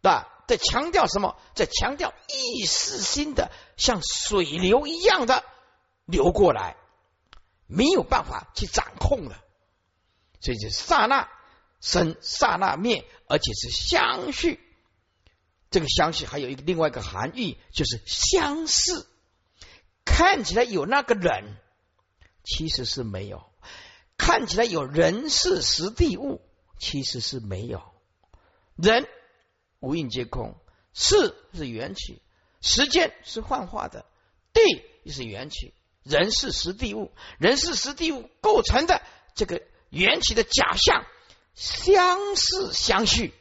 [0.00, 1.38] 那在强调什么？
[1.54, 5.44] 在强调意识心的像水流一样的
[6.06, 6.78] 流过来，
[7.66, 9.44] 没有办法去掌控了。
[10.40, 11.28] 所以就刹那
[11.82, 14.58] 生，刹那灭，而且是相续。
[15.70, 19.06] 这个相续还有一个另外一个含义，就是相似。
[20.06, 21.58] 看起来有那个人，
[22.44, 23.38] 其实是没有；
[24.16, 26.40] 看起来有人事实地物，
[26.78, 27.82] 其实是没有。
[28.76, 29.06] 人
[29.80, 30.56] 无印皆空，
[30.92, 32.20] 事是缘起，
[32.60, 34.06] 时间是幻化的，
[34.52, 39.02] 地是缘起，人是实地物，人是实地物构成的
[39.34, 41.04] 这个缘起的假象，
[41.54, 43.34] 相似相续。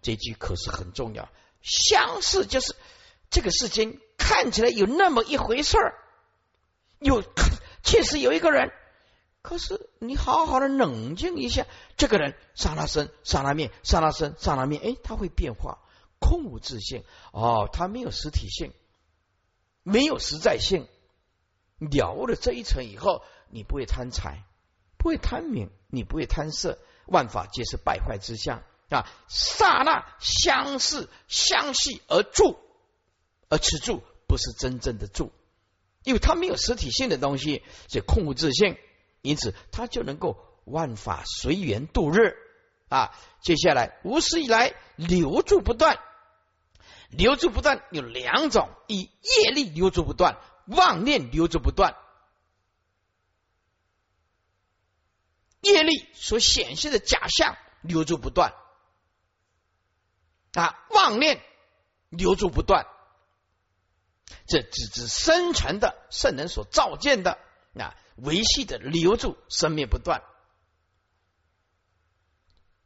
[0.00, 1.28] 这句可是很重要。
[1.62, 2.74] 相似就是
[3.30, 5.94] 这个世间看起来有那么一回事儿，
[6.98, 7.22] 有
[7.82, 8.72] 确实有一个人，
[9.42, 11.66] 可是你好好的冷静一下，
[11.96, 15.78] 这个人刹那生刹那灭，刹那生刹那灭，哎，他会变化，
[16.20, 18.72] 空无自性哦，他没有实体性，
[19.82, 20.86] 没有实在性。
[21.78, 24.44] 了悟了这一层以后，你不会贪财，
[24.96, 28.62] 不会贪名，你不会贪色，万法皆是败坏之相。
[28.88, 32.56] 啊，刹那相视相系而住，
[33.48, 35.32] 而此住不是真正的住，
[36.04, 38.76] 因为它没有实体性的东西，所以空无自性，
[39.20, 42.36] 因此它就能够万法随缘度日
[42.88, 43.12] 啊。
[43.40, 45.98] 接下来无始以来留住不断，
[47.10, 51.96] 留住不断有两种：以业力留住不断，妄念留住不断。
[55.60, 58.54] 业力所显现的假象留住不断。
[60.54, 61.40] 啊，妄念
[62.10, 62.86] 留住不断，
[64.46, 67.38] 这只是生成的圣人所造见的
[67.74, 70.22] 啊，维系的留住生命不断。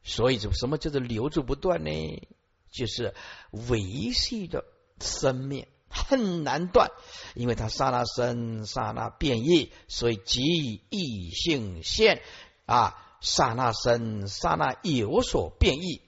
[0.03, 2.29] 所以，就什么叫做留住不断呢？
[2.71, 3.15] 就是
[3.51, 4.65] 维系的
[5.01, 6.91] 生命很难断，
[7.35, 12.23] 因为它刹那生，刹那变异，所以即异性现
[12.67, 16.03] 啊，刹那生，刹那有所变异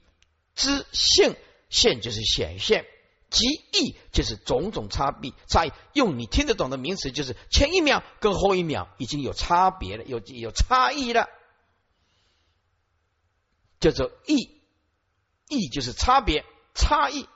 [0.55, 1.37] 知性。
[1.71, 2.87] 现就是显现，
[3.31, 5.73] 即异就是种种差别差异。
[5.93, 11.29] 用你听得懂的名词，就是前一秒跟后一秒已经有差别了，有有差异了，
[13.81, 14.59] 叫做异。
[15.49, 17.27] 异就是差别差异。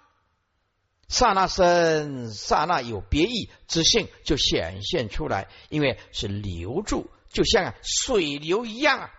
[1.09, 9.11] 刹那生，刹那有别异之性就显现出来，因为是留住，就像水流一样啊，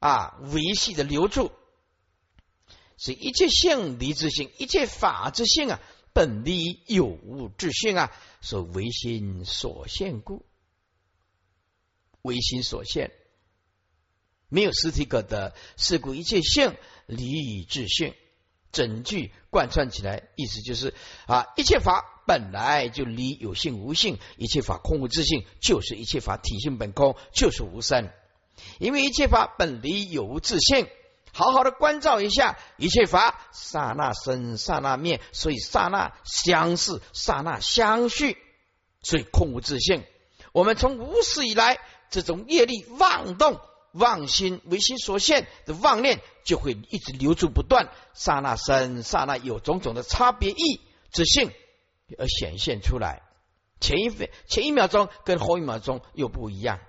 [0.00, 1.52] 啊，维系的留住。
[3.02, 5.80] 是一切性离之性，一切法之性啊，
[6.12, 10.44] 本离有无之性啊，所唯心所现故，
[12.20, 13.10] 唯心所现，
[14.50, 18.12] 没有实体可得，是故一切性离以自性，
[18.70, 20.92] 整句贯穿起来，意思就是
[21.26, 28.10] 啊，一切法本来就离有性无性，一切法空无自性，就是一切法体性本空，就是无生，
[28.78, 30.86] 因为一切法本离有无自性。
[31.32, 38.36] 好好的关照一下一切法，刹那生，刹那灭，所以刹那相似，刹那相续，
[39.02, 40.04] 所以空无自性。
[40.52, 41.78] 我们从无始以来，
[42.10, 43.60] 这种业力妄动、
[43.92, 47.88] 妄心唯心所现的妄念，就会一直留住不断。
[48.14, 50.80] 刹那生，刹那有种种的差别意
[51.12, 51.52] 之性
[52.18, 53.22] 而显现出来。
[53.78, 56.80] 前一分前一秒钟跟后一秒钟又不一样。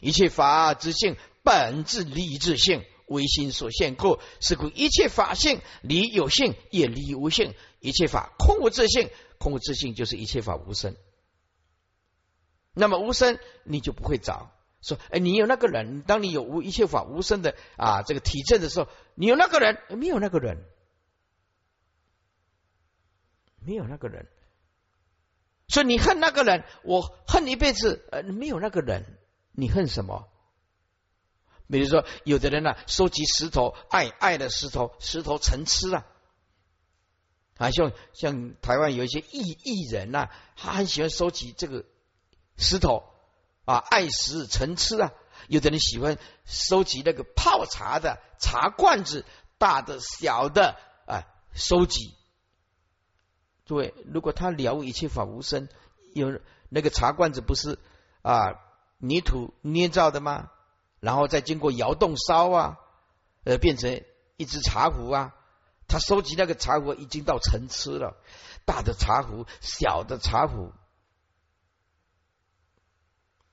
[0.00, 2.84] 一切法之性本质离自性。
[3.10, 10.94] 唯心所现故，是故一切法性离有性，也离无性；一切法空无自性，空无自性就是一切法无生。
[12.72, 20.64] 那么无生，你就不会找说，哎，你有那个人，当你有无一切法无生的啊这个体证的时候，你有那个人，没有那个人，
[23.58, 24.28] 没有那个人。
[25.66, 29.18] 所以你恨那个人，我恨一辈子，呃，没有那个人，
[29.50, 30.29] 你恨什么？
[31.70, 36.04] 比如说，有的人呢，收集石头，爱爱的石头，石头成痴啊！
[37.58, 41.84] 啊，像像台湾有一些艺艺人呐，他很喜欢收集这个
[42.56, 43.04] 石头
[43.64, 45.12] 啊，爱石成痴啊。
[45.48, 49.24] 有的人喜欢收集那个泡茶的茶罐子，
[49.58, 52.14] 大的、小的啊，收集。
[53.64, 55.68] 对，如果他了悟一切法无生，
[56.14, 57.78] 有那个茶罐子不是
[58.22, 58.58] 啊
[58.98, 60.50] 泥土捏造的吗？
[61.00, 62.78] 然后再经过窑洞烧啊，
[63.44, 64.02] 呃，变成
[64.36, 65.34] 一只茶壶啊。
[65.88, 68.16] 他收集那个茶壶已经到成痴了，
[68.64, 70.72] 大的茶壶，小的茶壶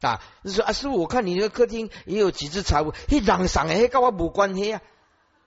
[0.01, 0.21] 啊。
[0.43, 4.81] 你说啊，师傅，我看你那个客厅也有几只茶壶，嘿，人送的，跟我无关系啊。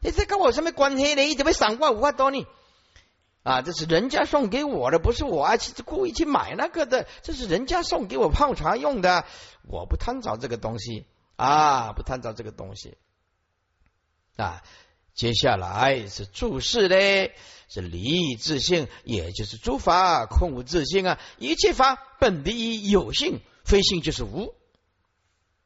[0.01, 1.23] 你这跟我什么关系呢？
[1.23, 2.45] 你怎么赏我五块多呢？
[3.45, 9.25] 啊，这是人家送给我的，不是我啊去故意去买那个的，这是人家送给我泡茶用的，
[9.63, 11.07] 我不贪着这个东西
[11.41, 12.99] 啊，不贪着这个东西
[14.37, 14.63] 啊。
[15.15, 17.35] 接下来是注释嘞，
[17.69, 24.55] 是离自性，也就是诸法空无自性啊，一切法本离有性，非性就是无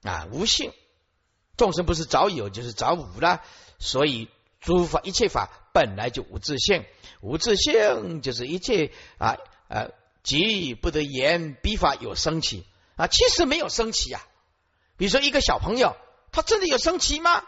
[0.02, 0.72] 啊，无性。
[1.56, 3.42] 众生不是早有就是早无了，
[3.80, 4.28] 所以
[4.60, 6.84] 诸法一切法本来就无自性，
[7.20, 9.88] 无自性就是一切啊啊，
[10.22, 12.64] 即不得言彼法有生起
[12.94, 14.24] 啊，其实没有生起啊。
[14.96, 15.96] 比如说一个小朋友，
[16.32, 17.42] 他真的有生气吗？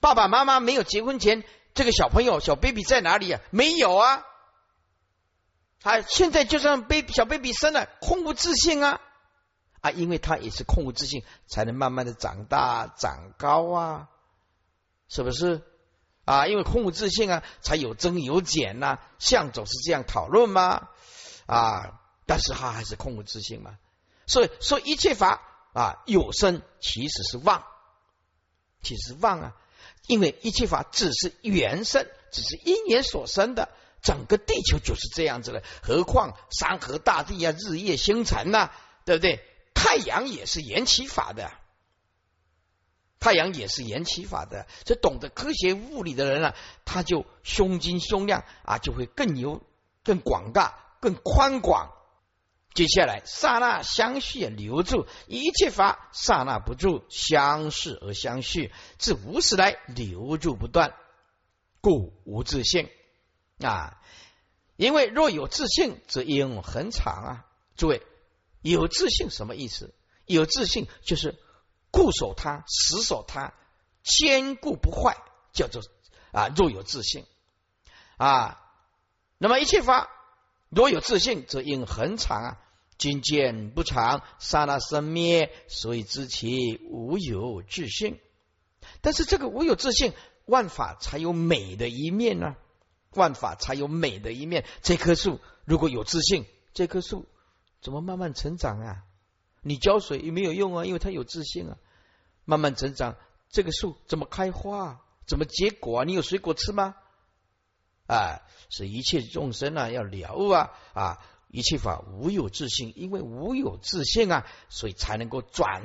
[0.00, 1.44] 爸爸妈妈没有结婚前，
[1.74, 3.40] 这个小朋友小 baby 在哪里啊？
[3.50, 4.24] 没有啊，
[5.80, 9.00] 他现在就算 baby 小 baby 生了，空无自信啊。
[9.82, 14.08] 啊，因为他也是空无自信，才能慢慢的长大长高啊，
[15.08, 15.62] 是不是？
[16.26, 18.98] 啊，因为空无自信啊，才有增有减呐。
[19.18, 20.88] 向总是这样讨论吗？
[21.46, 23.78] 啊，但是他还是空无自信嘛。
[24.26, 25.40] 所以说一切法
[25.72, 27.64] 啊有生，其实是妄，
[28.82, 29.56] 其实妄啊。
[30.06, 33.68] 因为一切法只是缘生，只是因缘所生的，
[34.02, 35.62] 整个地球就是这样子的。
[35.82, 38.70] 何况山河大地啊，日夜星辰呐，
[39.04, 39.44] 对不对？
[39.72, 41.52] 太阳也是缘起法的，
[43.20, 44.66] 太阳也是缘起法的。
[44.84, 49.62] 这懂得科学物理的人啊，他就胸襟胸量啊，就会更有
[50.02, 51.92] 更广大、更宽广。
[52.74, 60.94] 接下来，刹那相续也留住一切法，刹那不住，相视而相续，自无始来留住不断，
[61.80, 62.88] 故无自性
[63.58, 64.00] 啊。
[64.76, 67.46] 因为若有自性，则应恒长啊。
[67.76, 68.02] 诸位。
[68.62, 69.94] 有自信什么意思？
[70.26, 71.38] 有自信就是
[71.90, 73.54] 固守它、死守它、
[74.02, 75.16] 坚固不坏，
[75.52, 75.82] 叫做
[76.30, 76.48] 啊。
[76.54, 77.24] 若有自信
[78.18, 78.62] 啊，
[79.38, 80.10] 那么一切法
[80.70, 82.58] 若有自信，则应恒长啊。
[82.96, 88.20] 今见不长，刹那生灭，所以知其无有自信。
[89.00, 90.12] 但是这个无有自信，
[90.44, 92.56] 万法才有美的一面呢。
[93.14, 94.64] 万法才有美的一面。
[94.82, 96.44] 这棵树如果有自信，
[96.74, 97.26] 这棵树。
[97.80, 99.04] 怎么慢慢成长啊？
[99.62, 101.78] 你浇水也没有用啊，因为它有自信啊。
[102.44, 103.16] 慢慢成长，
[103.48, 105.00] 这个树怎么开花？
[105.26, 106.04] 怎么结果啊？
[106.04, 106.94] 你有水果吃吗？
[108.10, 111.18] 啊，是一切众生啊，要了啊啊！
[111.48, 115.84] 一切法无有自信，因为无有自信啊，所以才能够转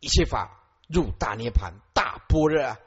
[0.00, 2.78] 一切法入大涅盘、大般若啊！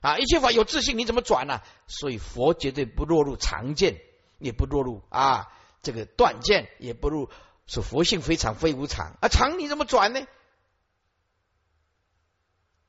[0.00, 1.60] 啊，一切法有自信，你怎么转呢？
[1.86, 4.00] 所以佛绝对不落入常见，
[4.38, 5.52] 也不落入啊。
[5.82, 7.30] 这个断见也不如
[7.66, 10.26] 说佛性非常非无常啊，常你怎么转呢？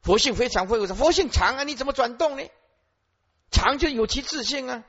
[0.01, 2.43] 佛性非常非无常，佛性常啊，你怎么转动呢？
[3.51, 4.83] 常就有其自性啊，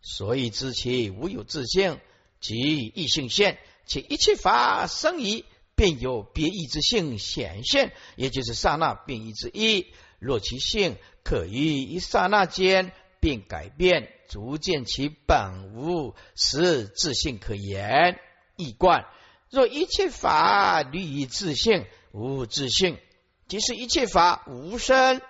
[0.00, 2.00] 所以知其无有自性，
[2.40, 9.92] 即异性现，且一切法生于便有别异之性显现，也就是刹那变异之一。
[10.18, 12.94] 若其性可于一刹那间。
[13.22, 18.18] 并改变，逐渐其本无，实自性可言。
[18.56, 19.06] 易观，
[19.48, 22.98] 若一切法离于自性，无自性，
[23.46, 25.22] 即是一切法无生。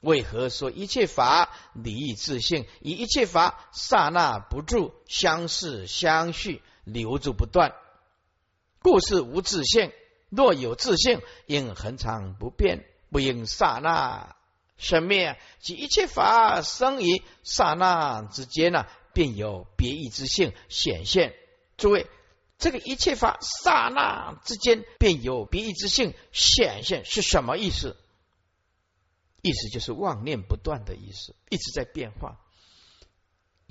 [0.00, 2.66] 为何说一切法离于自性？
[2.80, 7.74] 以一切法刹那不住，相似相续，留住不断，
[8.80, 9.92] 故是无自性。
[10.30, 14.36] 若有自性，应恒常不变，不应刹那。
[14.78, 21.34] 生灭即一切法生于刹那之间呢，便有别异之性显现。
[21.76, 22.06] 诸位，
[22.58, 27.98] 这个一切法刹那之间便有别异之性显现是什么意思？
[29.42, 32.40] 意思就是妄念不断的意思，一直在变化。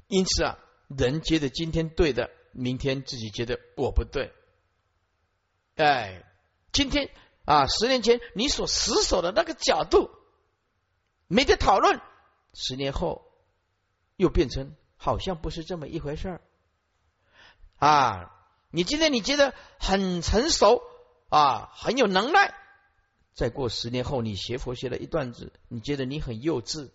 [0.08, 0.58] 因此啊，
[0.88, 4.34] 人觉得今天对的，明天自己觉得我不对。
[5.76, 6.24] 哎，
[6.72, 7.10] 今天
[7.46, 10.12] 啊，十年前你所死守的那个角度。
[11.32, 12.02] 没得讨论，
[12.56, 13.32] 十年后
[14.16, 16.42] 又变成好像不是这么一回事儿
[17.78, 18.36] 啊！
[18.72, 20.82] 你今天你觉得很成熟
[21.30, 22.56] 啊，很有能耐，
[23.40, 26.90] 再过十年后你学佛学了一段子，你觉得你很幼稚。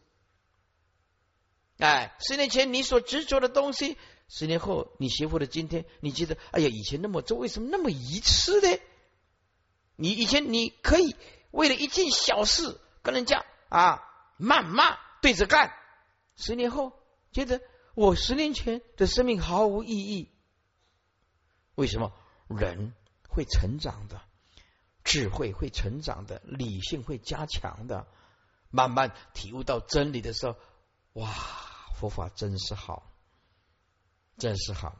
[1.79, 3.97] 哎，十年前你所执着的东西，
[4.29, 8.79] 十年后你学佛的今天，你觉得哎呀，以前那么做，为什么那么愚痴呢？
[9.97, 11.17] 你以前你可以
[11.51, 14.11] 为了一件小事跟人家啊。
[14.37, 15.73] 谩骂对着干，
[16.35, 16.93] 十年后
[17.31, 17.63] 觉得
[17.95, 20.29] 我十年前的生命毫无意义。
[21.77, 22.13] 为什么
[22.49, 22.93] 人
[23.29, 24.21] 会成长的，
[25.05, 28.07] 智慧会成长的，理性会加强的，
[28.71, 30.57] 慢慢体悟到真理的时候，
[31.13, 31.31] 哇，
[31.95, 33.13] 佛法真是好，
[34.37, 34.97] 真是好。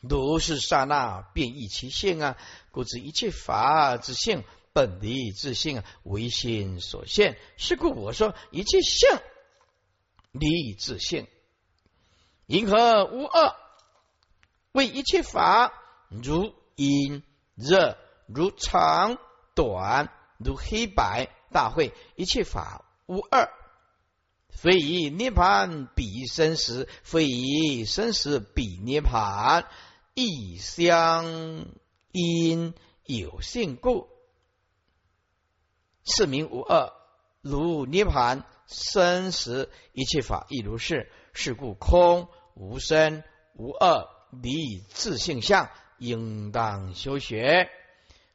[0.00, 2.36] 如是刹那，变异其性啊！
[2.70, 7.36] 故知一切法之性，本离自性啊，唯心所现。
[7.56, 9.08] 是故我说，一切性
[10.30, 11.26] 离自性，
[12.44, 13.56] 因何无二？
[14.72, 15.72] 为一切法，
[16.10, 17.24] 如阴
[17.54, 19.18] 热，如长
[19.54, 23.48] 短，如黑白，大会一切法无二。
[24.50, 29.66] 非以涅盘比生死，非以生死比涅盘。
[30.14, 31.66] 异相
[32.10, 32.74] 因
[33.04, 34.08] 有性故，
[36.04, 36.92] 是名无二。
[37.42, 41.12] 如涅盘生死一切法亦如是。
[41.38, 43.22] 是故空无生
[43.52, 45.68] 无二离自性相，
[45.98, 47.68] 应当修学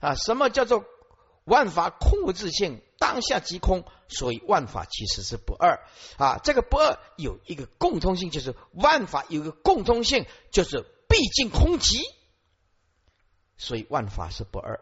[0.01, 0.15] 啊！
[0.15, 0.83] 什么叫做
[1.45, 2.81] 万法空无自性？
[2.99, 5.87] 当下即空，所以万法其实是不二
[6.17, 6.39] 啊！
[6.43, 10.85] 这个不二有一个共通性，就是万法有一个共通性，就是。
[11.11, 11.99] 毕竟空寂，
[13.57, 14.79] 所以万法是不二。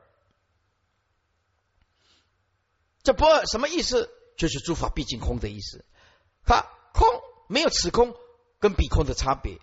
[3.02, 4.12] 这不二什么意思？
[4.38, 5.84] 就是诸法毕竟空的意思。
[6.46, 7.08] 哈，空
[7.48, 8.14] 没有此空
[8.60, 9.58] 跟彼空的差别。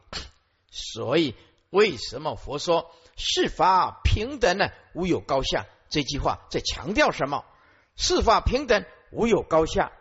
[0.72, 1.36] 所以
[1.70, 4.70] 为什么佛说世法平等呢？
[4.94, 5.66] 无有高下。
[5.88, 7.44] 这句话在强调什么？
[7.96, 9.92] 世法平等，无有高下，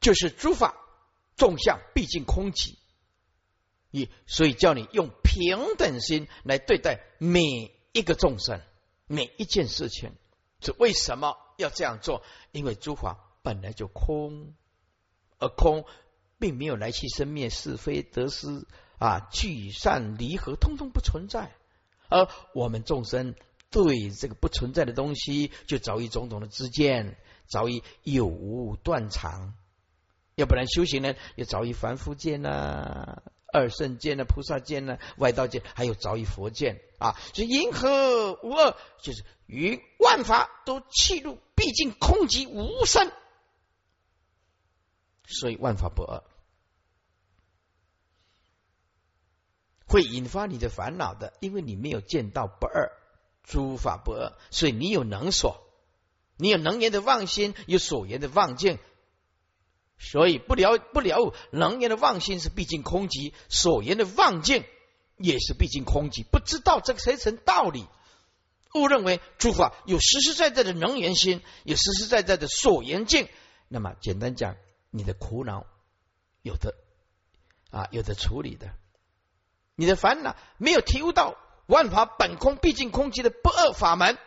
[0.00, 0.76] 就是诸法
[1.36, 2.76] 众相毕竟空寂。
[4.26, 8.60] 所以叫你用平等心来对待每一个众生，
[9.06, 10.14] 每一件事情。
[10.60, 12.22] 是为什么要这样做？
[12.50, 14.54] 因为诸法本来就空，
[15.38, 15.84] 而空
[16.38, 18.66] 并没有来去生灭、是非得失
[18.98, 21.52] 啊，聚散离合，通通不存在。
[22.08, 23.34] 而我们众生
[23.70, 27.16] 对这个不存在的东西，就早已种种的知见，
[27.46, 29.54] 早已有无断肠。
[30.34, 33.22] 要不然修行人也早已凡夫见呐。
[33.52, 37.16] 二圣见呢，菩萨见呢，外道见，还有早已佛见啊！
[37.32, 38.76] 所以因何无二？
[39.00, 43.10] 就是于万法都弃入，毕竟空寂无生，
[45.24, 46.22] 所以万法不二，
[49.86, 52.90] 会引发你的烦恼的，因为你没有见到不二，
[53.44, 55.62] 诸法不二，所以你有能所，
[56.36, 58.78] 你有能言的妄心，有所言的妄见。
[59.98, 64.66] 所以不了不了悟，能言的妄心是毕竟空寂，所言的妄见
[65.16, 66.22] 也是毕竟空寂。
[66.22, 67.86] 不知道这个谁层道理，
[68.74, 73.26] 误认为诸法有实实在在的能言心，有实实在在的所言境。
[73.68, 74.56] 那么简单讲，
[74.90, 75.64] 你的苦恼
[76.42, 76.74] 有的
[77.70, 78.74] 啊，有的处理的，
[79.76, 84.18] 你的烦恼没有体悟到万法本空，毕竟空寂的不二法门，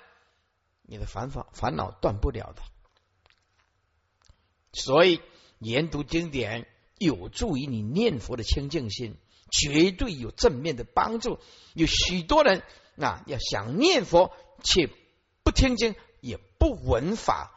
[0.84, 2.62] 你的烦恼烦恼断不了的。
[4.72, 5.22] 所以。
[5.62, 9.18] 研读经典有助于你念佛的清净心，
[9.52, 11.38] 绝对有正面的帮助。
[11.74, 12.64] 有许多人
[12.98, 14.34] 啊，要想念佛
[14.64, 14.90] 却
[15.44, 17.52] 不听经也不闻法，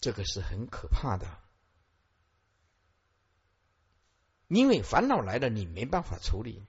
[0.00, 1.26] 这个是很可怕的。
[4.48, 6.64] 因为烦恼来了，你没办法处理。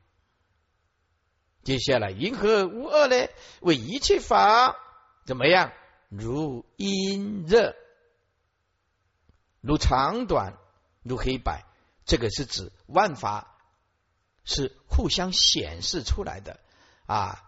[1.67, 3.27] 接下来，云何无二呢？
[3.59, 4.77] 为一切法
[5.25, 5.73] 怎么样？
[6.07, 7.75] 如阴热。
[9.59, 10.57] 如长短，
[11.03, 11.65] 如黑白，
[12.05, 13.57] 这个是指万法
[14.45, 16.61] 是互相显示出来的
[17.05, 17.43] 啊。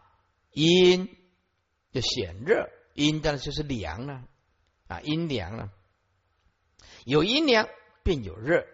[0.52, 1.18] 阴
[1.94, 4.26] 就显热，阴当然就是凉了
[4.90, 5.72] 啊，阴凉了。
[7.06, 7.70] 有阴凉
[8.04, 8.68] 便有热，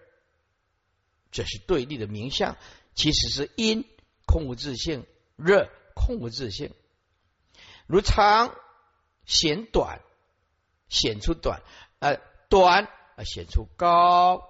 [1.30, 2.58] 这是对立的名相。
[2.96, 3.88] 其实是阴
[4.26, 5.06] 空无自性，
[5.36, 6.74] 热空无自性。
[7.88, 8.56] 如长
[9.26, 10.02] 显短，
[10.90, 11.62] 显出短，
[12.00, 12.20] 呃，
[12.50, 12.88] 短。
[13.18, 14.50] 啊，显出高，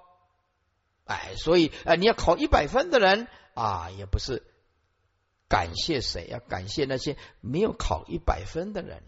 [1.04, 4.42] 哎，所以啊，你要考一百分的人啊，也不是
[5.48, 9.04] 感谢谁，要感谢那些没有考一百分的人。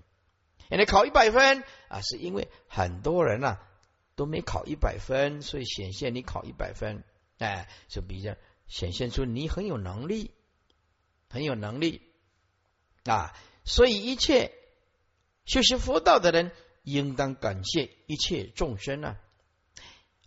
[0.69, 3.67] 人家考一百分啊，是因为很多人啊
[4.15, 7.03] 都没考一百分，所以显现你考一百分，
[7.39, 8.35] 哎，就比较
[8.67, 10.35] 显现出你很有能力，
[11.29, 12.01] 很有能力
[13.05, 13.33] 啊。
[13.63, 14.53] 所以一切
[15.45, 16.51] 修习佛道的人，
[16.83, 19.17] 应当感谢一切众生啊。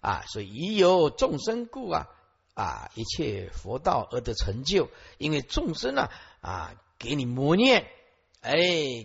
[0.01, 2.09] 啊，所以已有众生故啊
[2.55, 4.89] 啊，一切佛道而得成就。
[5.19, 6.09] 因为众生呢
[6.41, 7.87] 啊，给你磨练，
[8.41, 8.57] 哎，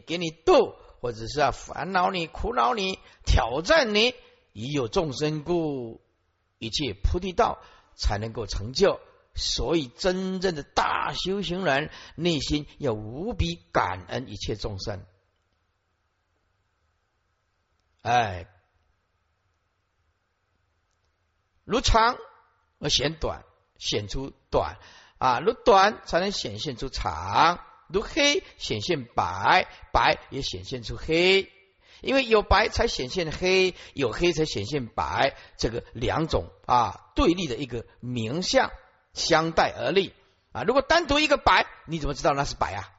[0.08, 4.16] 给你斗，或者是啊烦恼你、苦恼你、挑战你，
[4.54, 6.02] 已有众生故，
[6.60, 7.62] 一切菩提道
[7.98, 9.02] 才能够成就。
[9.36, 15.06] 所以，真正的大修行人内心要无比感恩一切众生。
[18.02, 18.48] 哎，
[21.66, 22.18] 如长
[22.80, 23.44] 而显短，
[23.78, 24.78] 显出短
[25.18, 31.52] 啊；如短才能显现出长；如黑显现白，白也显现出黑。
[32.02, 38.72] 因为有白才显现黑，有黑才显现白，这个两种啊对立的一个名相。
[39.16, 40.14] 相待而立
[40.52, 40.62] 啊。
[40.62, 42.92] 如果单独一个白，你怎么知道那是白啊？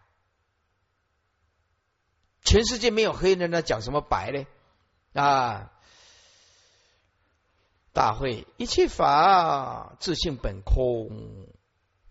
[2.43, 4.47] 全世界没有黑人，那讲什么白呢？
[5.21, 5.73] 啊！
[7.93, 11.49] 大会一切法自性本空，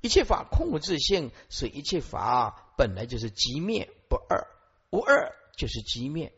[0.02, 4.48] 一切法空无自性，所以一切法本来就是即灭不二，
[4.90, 6.34] 无二就是即灭。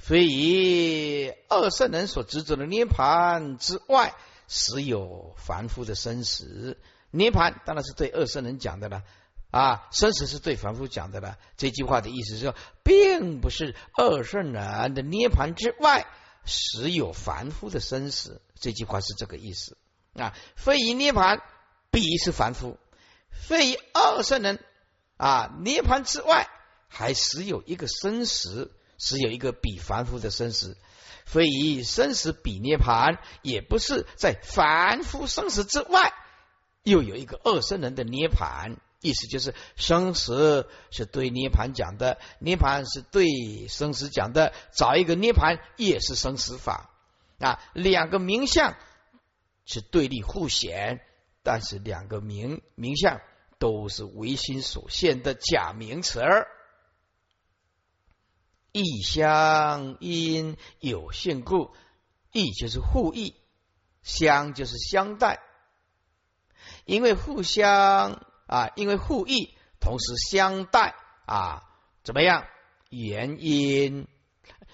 [0.00, 4.14] 非以二圣人所执着的涅盘之外，
[4.48, 6.78] 实有凡夫的生死。
[7.10, 9.02] 涅盘当然是对二圣人讲的了。
[9.50, 11.36] 啊，生死是对凡夫讲的了。
[11.56, 16.06] 这句话的意思是说，并不是二圣人的涅盘之外，
[16.44, 18.40] 实有凡夫的生死。
[18.60, 19.76] 这句话是这个意思
[20.14, 20.36] 啊。
[20.54, 21.42] 非以涅盘
[21.90, 22.78] 必是凡夫，
[23.32, 24.64] 非以二圣人
[25.16, 26.48] 啊涅盘之外，
[26.86, 28.70] 还实有一个生死，
[29.00, 30.76] 只有一个比凡夫的生死。
[31.24, 36.12] 非以生死比涅盘，也不是在凡夫生死之外，
[36.82, 38.76] 又有一个二圣人的涅盘。
[39.00, 43.28] 意思就是，生死是对涅盘讲的，涅盘是对
[43.68, 44.52] 生死讲的。
[44.72, 46.90] 找一个涅盘也是生死法
[47.38, 48.76] 啊，两个名相
[49.64, 51.00] 是对立互显，
[51.42, 53.20] 但是两个名名相
[53.58, 56.48] 都是唯心所现的假名词儿。
[58.72, 61.72] 异相因有限故，
[62.32, 63.34] 异就是互异，
[64.02, 65.40] 相就是相待，
[66.84, 68.26] 因为互相。
[68.50, 71.70] 啊，因为互异，同时相待啊，
[72.02, 72.48] 怎么样？
[72.88, 74.08] 原因，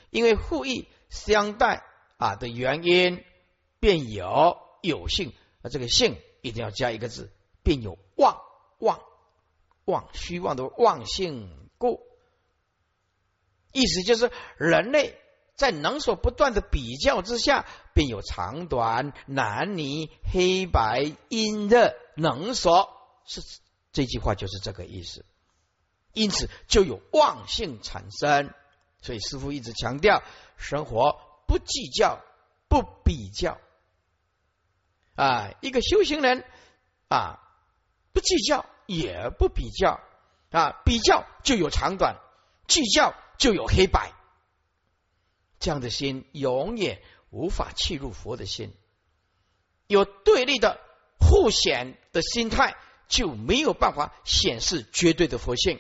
[0.09, 1.85] 因为互异相待
[2.17, 3.23] 啊的原因，
[3.79, 7.31] 便有有性啊，这个性一定要加一个字，
[7.63, 8.41] 便有妄
[8.79, 9.03] 妄
[9.85, 12.01] 妄虚妄的妄性故。
[13.77, 15.19] 意思就是，人类
[15.55, 22.91] 在能所不断的比较之下，便有长短、男女、黑白、阴热、能所
[23.27, 23.43] 是。
[23.93, 25.25] 这句话就是这个意思，
[26.13, 28.53] 因此就有妄性产生。
[29.01, 30.23] 所以师父一直强调，
[30.59, 32.21] 生活不计较，
[32.69, 33.59] 不比较。
[35.15, 36.45] 啊，一个修行人
[37.09, 37.41] 啊，
[38.13, 39.99] 不计较也不比较
[40.51, 42.17] 啊，比较就有长短，
[42.69, 44.13] 计较就有黑白。
[45.59, 48.73] 这样的心永远无法契入佛的心，
[49.87, 50.81] 有对立的
[51.19, 52.77] 互显的心态。
[53.09, 55.79] 就没有办法显示绝对的佛性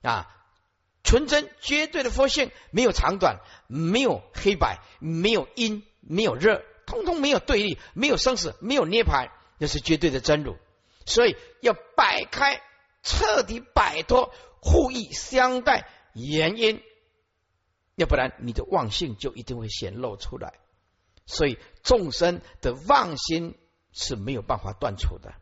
[0.00, 0.34] 啊！
[1.04, 10.56] 纯真绝对的佛性，没有长短，没有黑白，没有阴，没有热，通通没有对立，没有生死，没有涅槃，那是绝对的真如。
[11.04, 12.62] 所以要摆开，
[13.02, 14.32] 彻底摆脱
[14.62, 15.86] 互异相待
[16.24, 16.82] 原因，
[17.94, 20.54] 要不然你的妄性就一定会显露出来。
[21.26, 23.58] 所以众生的妄心
[23.92, 25.34] 是没有办法断除的。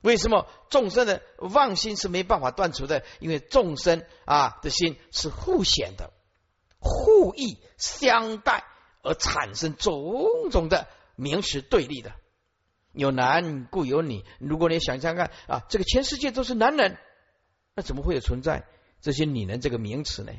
[0.00, 3.04] 为什么众生的妄心是没办法断除的？
[3.20, 6.12] 因为众生啊的心是互显的、
[6.78, 8.64] 互异相待，
[9.02, 12.12] 而产生种种的名词对立的。
[12.92, 14.24] 有男故有女。
[14.38, 16.98] 如果你想想看啊，这个全世界都是男人，
[17.74, 18.64] 那怎么会有存在
[19.00, 20.32] 这些女人这个名词呢？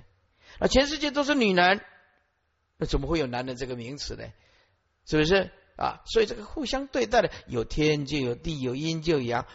[0.60, 1.82] 啊，全世界都是女人，
[2.78, 4.24] 那怎么会有男人这个名词呢？
[5.06, 5.52] 是不是？
[5.78, 9.46] 啊，所以这个互相对待的，有天就有地，有阴就有阳，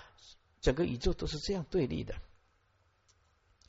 [0.61, 2.15] 整个宇宙都是这样对立的。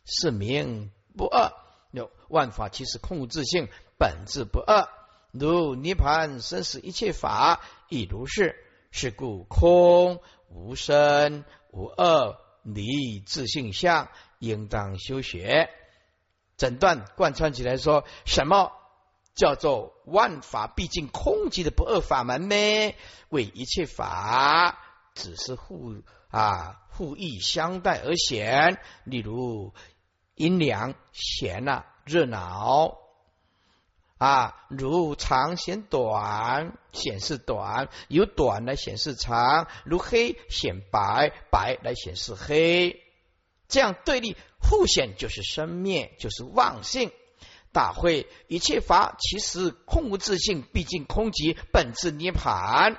[0.06, 1.54] 是名不二，
[1.92, 4.90] 有万法其实空无自性，本质不二。
[5.32, 8.56] 如涅盘生死一切法亦如是。
[8.94, 14.10] 是故空无生无二离自性相，
[14.40, 15.70] 应当修学。
[16.58, 18.72] 整段贯穿起来说什么？
[19.34, 22.56] 叫做万法毕竟空寂的不二法门呢？
[23.30, 24.78] 为一切法
[25.16, 28.78] 只是互啊互异相待而显。
[29.06, 29.74] 例如
[30.36, 32.98] 阴凉闲啊热闹
[34.22, 43.02] 啊，如长显短显示短，由短来显示长；如黑显白，白来显示黑。
[43.68, 47.12] 这样对立互显就是生灭，就是妄性。
[47.72, 52.98] 大会一切法其实空无自性，毕竟空即本质涅盘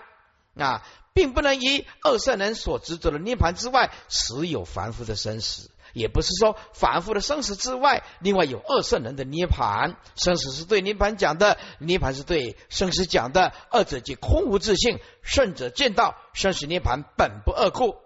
[0.57, 5.71] 啊，并不能以二圣人所执着的涅盘之外，实有凡夫的生死。
[5.93, 9.97] 也不是说反复的生死之外，另外有二圣人的涅盘。
[10.17, 13.53] 生死是对涅盘讲的，涅盘是对生死讲的。
[13.71, 17.97] 二者即空无自性，圣者见到生死涅盘本不二故，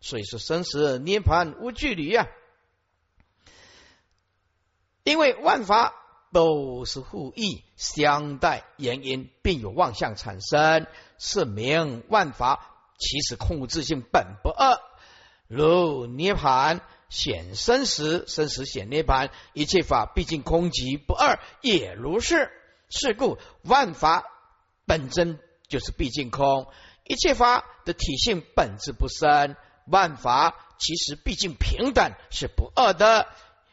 [0.00, 2.28] 所以说生死涅盘无距离呀。
[5.04, 5.94] 因为万法
[6.32, 10.86] 都是互异相待原因，并有妄相产生，
[11.18, 12.60] 是名万法
[12.98, 14.78] 其实空无自性本不二。
[15.46, 22.50] 如涅盘显生死，生死显涅盘，一切法毕竟空即不二，也如是。
[22.90, 24.24] 是故万法
[24.86, 25.38] 本真
[25.68, 26.66] 就是毕竟空，
[27.04, 29.56] 一切法的体性本质不生，
[29.86, 33.26] 万法其实毕竟平等，是不二的。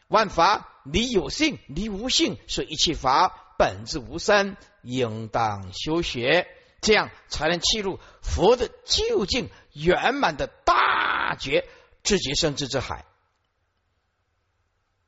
[0.08, 6.46] 万法离有性，离无性，所以一切法本质无生，应当修学，
[6.82, 11.66] 这样才能契入佛的究竟圆满的大觉
[12.02, 13.06] 自觉生智之海。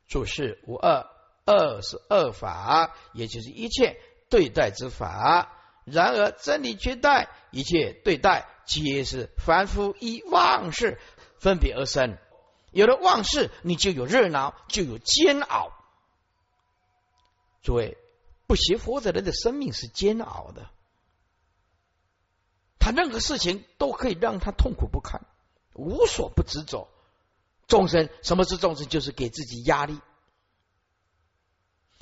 [0.09, 1.06] 注释无二，
[1.44, 4.00] 二是二法，也就是一切
[4.30, 5.54] 对待之法。
[5.84, 10.98] 然而真理绝代，一切对待皆是凡夫依妄事
[11.38, 12.18] 分别而生。
[12.70, 15.72] 有了妄事，你就有热闹，就有煎熬。
[17.62, 17.96] 诸位，
[18.46, 20.70] 不学佛的人的生命是煎熬的，
[22.78, 25.22] 他任何事情都可以让他痛苦不堪，
[25.74, 26.88] 无所不执着。
[27.68, 28.88] 众生什么是众生？
[28.88, 30.00] 就是给自己压力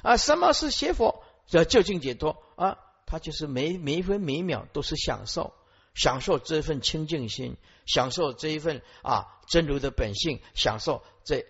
[0.00, 0.16] 啊！
[0.16, 1.22] 什么是学佛？
[1.46, 2.78] 叫就近解脱啊！
[3.04, 5.52] 他就是每每分每秒都是享受。
[5.94, 7.56] 享受这份清净心，
[7.86, 11.46] 享受这一份啊真如的本性，享受这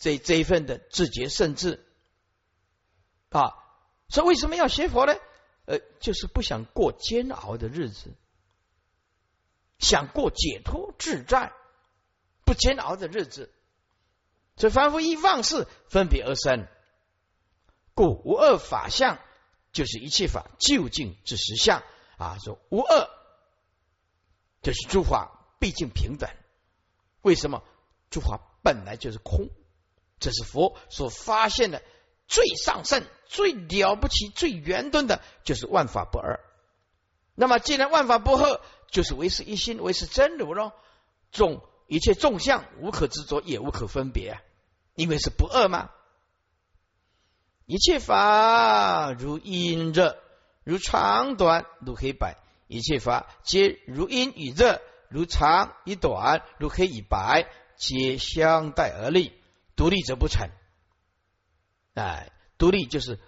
[0.00, 1.86] 这这一份的自觉甚至
[3.28, 3.54] 啊。
[4.08, 5.14] 所以为什么要学佛呢？
[5.66, 8.10] 呃，就是不想过煎熬的日子，
[9.78, 11.52] 想过解脱自在、
[12.46, 13.52] 不煎熬的日子。
[14.56, 16.66] 所以凡夫一妄事分别而生，
[17.94, 19.18] 故无二法相，
[19.72, 21.82] 就是一切法究竟之实相
[22.16, 22.38] 啊。
[22.42, 23.10] 说无二。
[24.62, 26.28] 就是诸法毕竟平等，
[27.22, 27.62] 为什么
[28.10, 29.48] 诸法本来就是空？
[30.18, 31.82] 这是佛所发现的
[32.26, 36.40] 最上圣、最了不起、最圆顿的，就是万法不二。
[37.36, 40.72] 那么既然万法不二，就是唯是一心，唯是真如喽。
[41.30, 44.40] 总一切众相无可执着，也无可分别，
[44.94, 45.90] 因为是不二嘛。
[47.66, 50.18] 一切法如阴热，
[50.64, 52.38] 如长短，如黑白。
[52.68, 59.32] 一切法皆如阴与热，如长与短，如黑与白，皆相待而立，
[59.76, 60.50] 独立则不成。
[61.94, 63.20] 哎，独立就是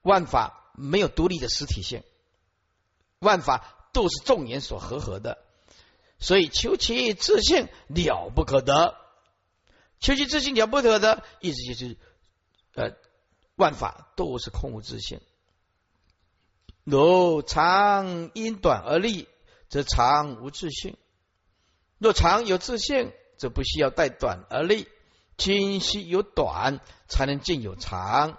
[0.00, 2.02] 万法没有独立的实体性，
[3.18, 5.44] 万法都是众缘所合合的，
[6.26, 8.96] 所以求其自性了不可得，
[10.00, 11.96] 求其自性了不可得，意思就是
[12.74, 12.96] 呃，
[13.54, 15.20] 万法都是空无自性。
[16.82, 19.28] 若长因短而立，
[19.68, 20.94] 则长无自性；
[21.98, 24.88] 若长有自性，则不需要带短而立。
[25.36, 28.36] 今须有短，才能见有长。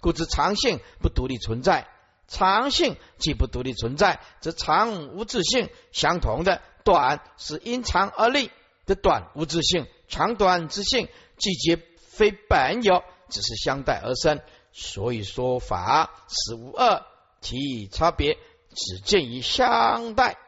[0.00, 1.88] 故知长性不独立存在，
[2.28, 5.68] 长性既不独立存在，则长无自性。
[5.90, 8.50] 相同的，短是因长而立
[8.86, 11.08] 的短无自性，长短之性
[11.38, 11.80] 季节
[12.10, 14.40] 非本有，只是相待而生。
[14.72, 17.04] 所以说法实无二。
[17.40, 18.38] 其差别
[18.72, 20.38] 只见于相待。